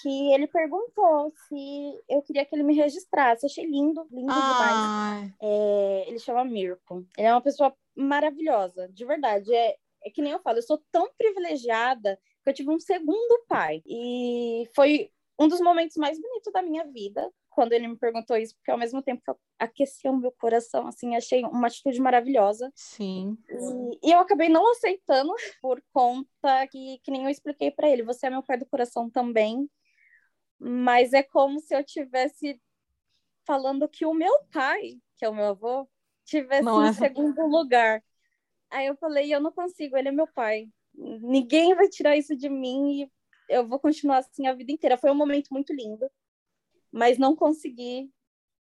[0.00, 3.44] que ele perguntou se eu queria que ele me registrasse.
[3.44, 5.32] Achei lindo, lindo demais.
[5.40, 7.06] É, ele chama Mirko.
[7.16, 9.52] Ele é uma pessoa maravilhosa, de verdade.
[9.54, 13.44] É, é que nem eu falo, eu sou tão privilegiada que eu tive um segundo
[13.48, 13.82] pai.
[13.86, 18.54] E foi um dos momentos mais bonitos da minha vida quando ele me perguntou isso,
[18.56, 22.72] porque ao mesmo tempo que eu aquecia o meu coração, assim, achei uma atitude maravilhosa.
[22.74, 23.36] Sim.
[24.02, 28.02] E, e eu acabei não aceitando por conta que, que nem eu expliquei para ele,
[28.02, 29.70] você é meu pai do coração também,
[30.58, 32.60] mas é como se eu tivesse
[33.44, 35.88] falando que o meu pai, que é o meu avô,
[36.24, 36.92] tivesse não, em é...
[36.92, 38.02] segundo lugar.
[38.70, 40.68] Aí eu falei, eu não consigo, ele é meu pai.
[41.02, 43.10] Ninguém vai tirar isso de mim e
[43.48, 44.96] eu vou continuar assim a vida inteira.
[44.96, 46.08] Foi um momento muito lindo,
[46.90, 48.10] mas não consegui.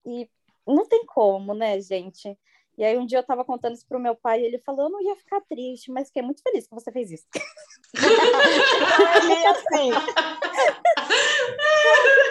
[0.06, 0.30] E
[0.66, 2.38] não tem como, né, gente?
[2.78, 4.90] E aí um dia eu tava contando isso pro meu pai e ele falou, eu
[4.90, 7.28] não ia ficar triste, mas fiquei muito feliz que você fez isso.
[9.28, 9.92] meio assim.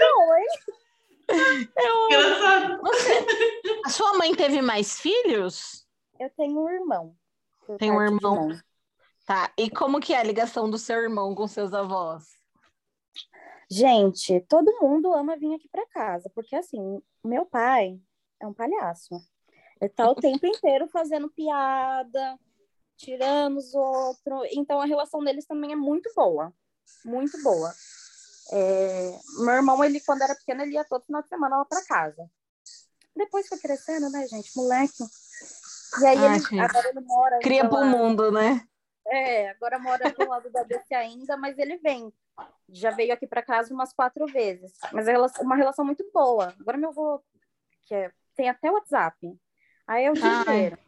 [0.01, 0.47] não, hein?
[1.77, 2.81] Eu...
[2.81, 3.27] Você...
[3.85, 5.87] A sua mãe teve mais filhos?
[6.19, 7.15] Eu tenho um irmão.
[7.79, 8.51] Tem um irmão.
[9.31, 9.49] Tá.
[9.57, 12.25] E como que é a ligação do seu irmão com seus avós?
[13.71, 17.97] Gente, todo mundo ama vir aqui para casa, porque assim, meu pai
[18.41, 19.15] é um palhaço.
[19.81, 22.37] Ele tá o tempo inteiro fazendo piada,
[22.97, 24.49] tirando os outros.
[24.51, 26.53] Então a relação deles também é muito boa.
[27.05, 27.73] Muito boa.
[28.53, 29.17] É...
[29.45, 32.29] Meu irmão, ele, quando era pequeno, ele ia todo final de semana lá para casa.
[33.15, 34.51] Depois foi crescendo, né, gente?
[34.57, 35.05] Moleque.
[36.01, 37.39] E aí Ai, ele, agora ele mora.
[37.39, 38.67] Cria pro mundo, né?
[39.11, 42.13] É, agora mora do lado da DC ainda, mas ele vem.
[42.69, 44.73] Já veio aqui para casa umas quatro vezes.
[44.93, 46.55] Mas é uma relação muito boa.
[46.61, 47.21] Agora meu avô,
[47.87, 49.17] que é, tem até WhatsApp.
[49.87, 50.43] Aí é o dia Ai.
[50.43, 50.79] inteiro.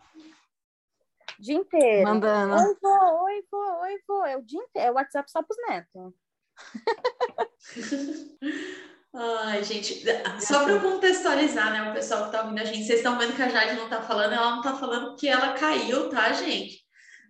[1.41, 2.09] Dia inteiro.
[2.09, 2.55] Mandando.
[2.55, 4.25] Oi, vô, oi, vô, oi, vô.
[4.25, 4.89] É o dia inteiro.
[4.89, 6.15] É o WhatsApp só pros netos.
[9.15, 10.05] Ai, gente,
[10.41, 13.43] só para contextualizar, né, o pessoal que tá ouvindo a gente, vocês estão vendo que
[13.43, 16.82] a Jade não tá falando, ela não tá falando que ela caiu, tá, gente?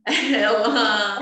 [0.35, 1.19] ela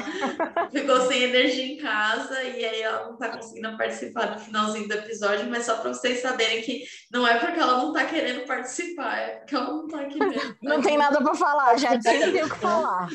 [0.70, 4.94] ficou sem energia em casa e aí ela não está conseguindo participar do finalzinho do
[4.94, 9.18] episódio, mas só para vocês saberem que não é porque ela não está querendo participar,
[9.18, 10.56] é porque ela não está aqui mesmo.
[10.62, 13.08] Não tem nada para falar, já tinha o que falar.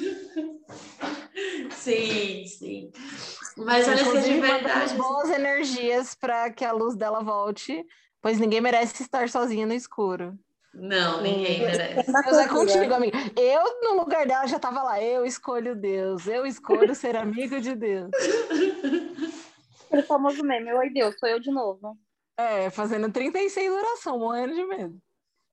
[1.72, 2.91] Sim, sim.
[3.57, 4.93] Mas olha que de verdade.
[4.95, 7.84] boas energias para que a luz dela volte,
[8.22, 10.38] pois ninguém merece estar sozinha no escuro.
[10.76, 12.11] Não, ninguém merece.
[12.11, 13.17] Deus é contigo, amiga.
[13.38, 15.01] Eu, no lugar dela, já tava lá.
[15.01, 16.28] Eu escolho Deus.
[16.28, 18.11] Eu escolho ser amigo de Deus.
[19.89, 20.73] O famoso meme.
[20.73, 21.97] Oi, Deus, sou eu de novo.
[22.38, 24.97] É, fazendo 36 oração, morrendo de medo.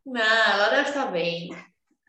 [0.04, 1.50] Não, ela deve estar bem.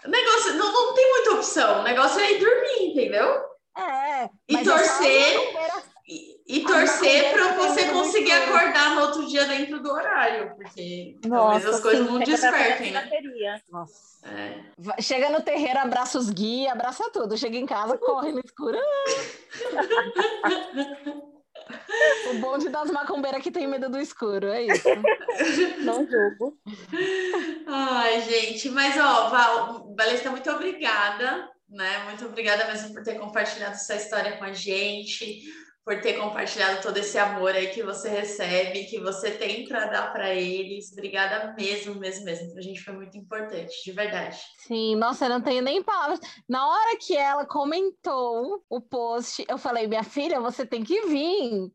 [0.03, 1.81] O negócio, não, não tem muita opção.
[1.81, 3.43] O negócio é ir dormir, entendeu?
[3.77, 4.29] É.
[4.49, 5.37] E torcer.
[6.45, 11.75] E, torcer para você conseguir acordar no outro dia dentro do horário, porque Nossa, talvez
[11.75, 13.61] as coisas não despertem, né?
[13.71, 14.13] Nossa.
[14.27, 15.01] É.
[15.01, 17.37] Chega no terreiro, abraça os guias, abraça tudo.
[17.37, 18.77] Chega em casa, corre no escuro.
[22.29, 24.87] O bonde das macumbeiras que tem medo do escuro, é isso.
[25.79, 26.57] Não jogo.
[27.67, 32.03] Ai, gente, mas ó, Val, Valesca, muito obrigada, né?
[32.05, 35.43] Muito obrigada mesmo por ter compartilhado essa história com a gente
[35.85, 40.13] por ter compartilhado todo esse amor aí que você recebe, que você tem para dar
[40.13, 40.91] para eles.
[40.93, 42.51] Obrigada mesmo, mesmo, mesmo.
[42.51, 44.39] Para a gente foi muito importante, de verdade.
[44.65, 46.19] Sim, nossa, eu não tenho nem palavras.
[46.47, 51.71] Na hora que ela comentou o post, eu falei: minha filha, você tem que vir.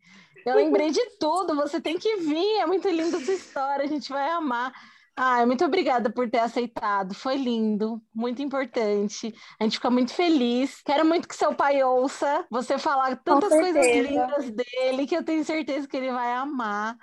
[0.47, 2.61] Eu lembrei de tudo, você tem que vir.
[2.61, 4.73] É muito linda essa história, a gente vai amar.
[5.21, 7.13] Ai, muito obrigada por ter aceitado.
[7.13, 9.35] Foi lindo, muito importante.
[9.59, 10.81] A gente fica muito feliz.
[10.83, 15.45] Quero muito que seu pai ouça você falar tantas coisas lindas dele que eu tenho
[15.45, 16.97] certeza que ele vai amar.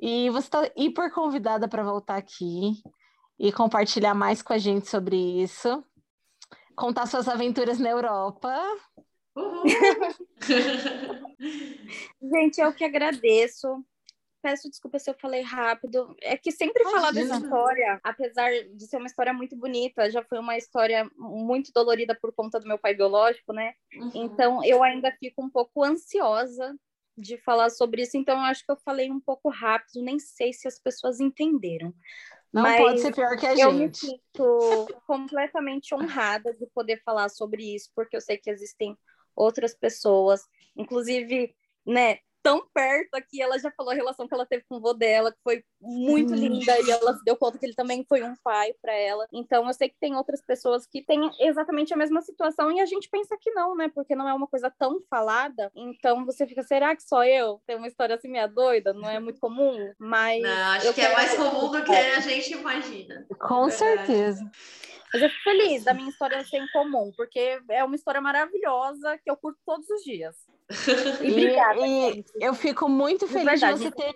[0.00, 2.82] E você está hiper convidada para voltar aqui
[3.38, 5.84] e compartilhar mais com a gente sobre isso.
[6.74, 8.58] Contar suas aventuras na Europa.
[9.36, 9.64] Uhum.
[12.32, 13.84] gente, eu que agradeço
[14.40, 16.14] peço desculpa se eu falei rápido.
[16.22, 17.00] É que sempre Imagina.
[17.00, 21.72] falar dessa história, apesar de ser uma história muito bonita, já foi uma história muito
[21.72, 23.74] dolorida por conta do meu pai biológico, né?
[23.94, 24.10] Uhum.
[24.14, 26.74] Então eu ainda fico um pouco ansiosa
[27.16, 30.52] de falar sobre isso, então eu acho que eu falei um pouco rápido, nem sei
[30.52, 31.94] se as pessoas entenderam.
[32.52, 34.06] Não Mas pode ser pior que a eu gente.
[34.06, 38.96] Eu me sinto completamente honrada de poder falar sobre isso, porque eu sei que existem
[39.36, 40.42] outras pessoas,
[40.76, 41.54] inclusive,
[41.86, 44.92] né, tão perto aqui, ela já falou a relação que ela teve com o vô
[44.92, 48.34] dela, que foi muito linda, e ela se deu conta que ele também foi um
[48.42, 49.26] pai para ela.
[49.32, 52.86] Então, eu sei que tem outras pessoas que têm exatamente a mesma situação, e a
[52.86, 53.90] gente pensa que não, né?
[53.94, 55.70] Porque não é uma coisa tão falada.
[55.74, 58.92] Então, você fica, será que só eu tenho uma história assim meia doida?
[58.92, 59.92] Não é muito comum?
[59.98, 60.42] Mas.
[60.42, 63.26] Não, acho que é mais comum do que a gente imagina.
[63.38, 64.50] Com é certeza.
[65.12, 69.30] Mas eu fico feliz da minha história ser incomum, porque é uma história maravilhosa que
[69.30, 70.36] eu curto todos os dias.
[71.20, 74.14] E, obrigada, e eu fico muito feliz de, você ter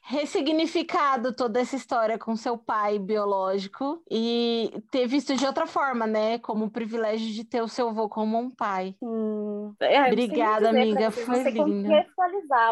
[0.00, 6.38] ressignificado toda essa história com seu pai biológico e ter visto de outra forma, né?
[6.38, 8.94] Como o privilégio de ter o seu avô como um pai.
[9.02, 9.74] Hum.
[9.80, 11.10] É, Obrigada, amiga.
[11.10, 11.88] Você, foi lindo.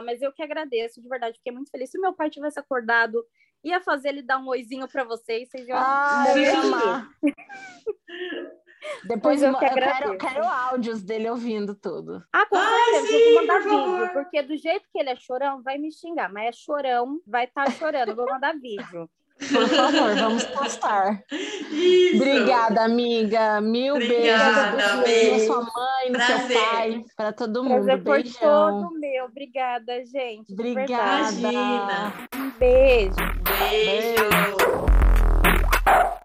[0.05, 1.37] mas eu que agradeço, de verdade.
[1.39, 1.91] Fiquei muito feliz.
[1.91, 3.24] Se meu pai tivesse acordado
[3.64, 6.24] ia fazer ele dar um oizinho para vocês, vocês iam ah.
[9.05, 12.22] Depois eu, eu quero, quero áudios dele ouvindo tudo.
[12.32, 15.62] Ah, com certeza, sim, eu vou mandar vídeo, porque do jeito que ele é chorão,
[15.62, 19.09] vai me xingar, mas é chorão, vai estar tá chorando, eu vou mandar vídeo.
[19.39, 21.22] Por favor, vamos postar.
[21.30, 22.16] Isso.
[22.16, 23.61] Obrigada, amiga.
[23.61, 25.47] Mil Obrigada, beijos.
[25.47, 27.85] Pra sua mãe, no seu pai, para todo mundo.
[27.85, 28.82] Prazer Beijão.
[28.82, 29.24] todo meu.
[29.24, 30.53] Obrigada, gente.
[30.53, 32.12] Obrigada.
[32.37, 33.16] Um beijo.
[33.59, 34.28] Beijo.
[35.85, 36.24] beijo.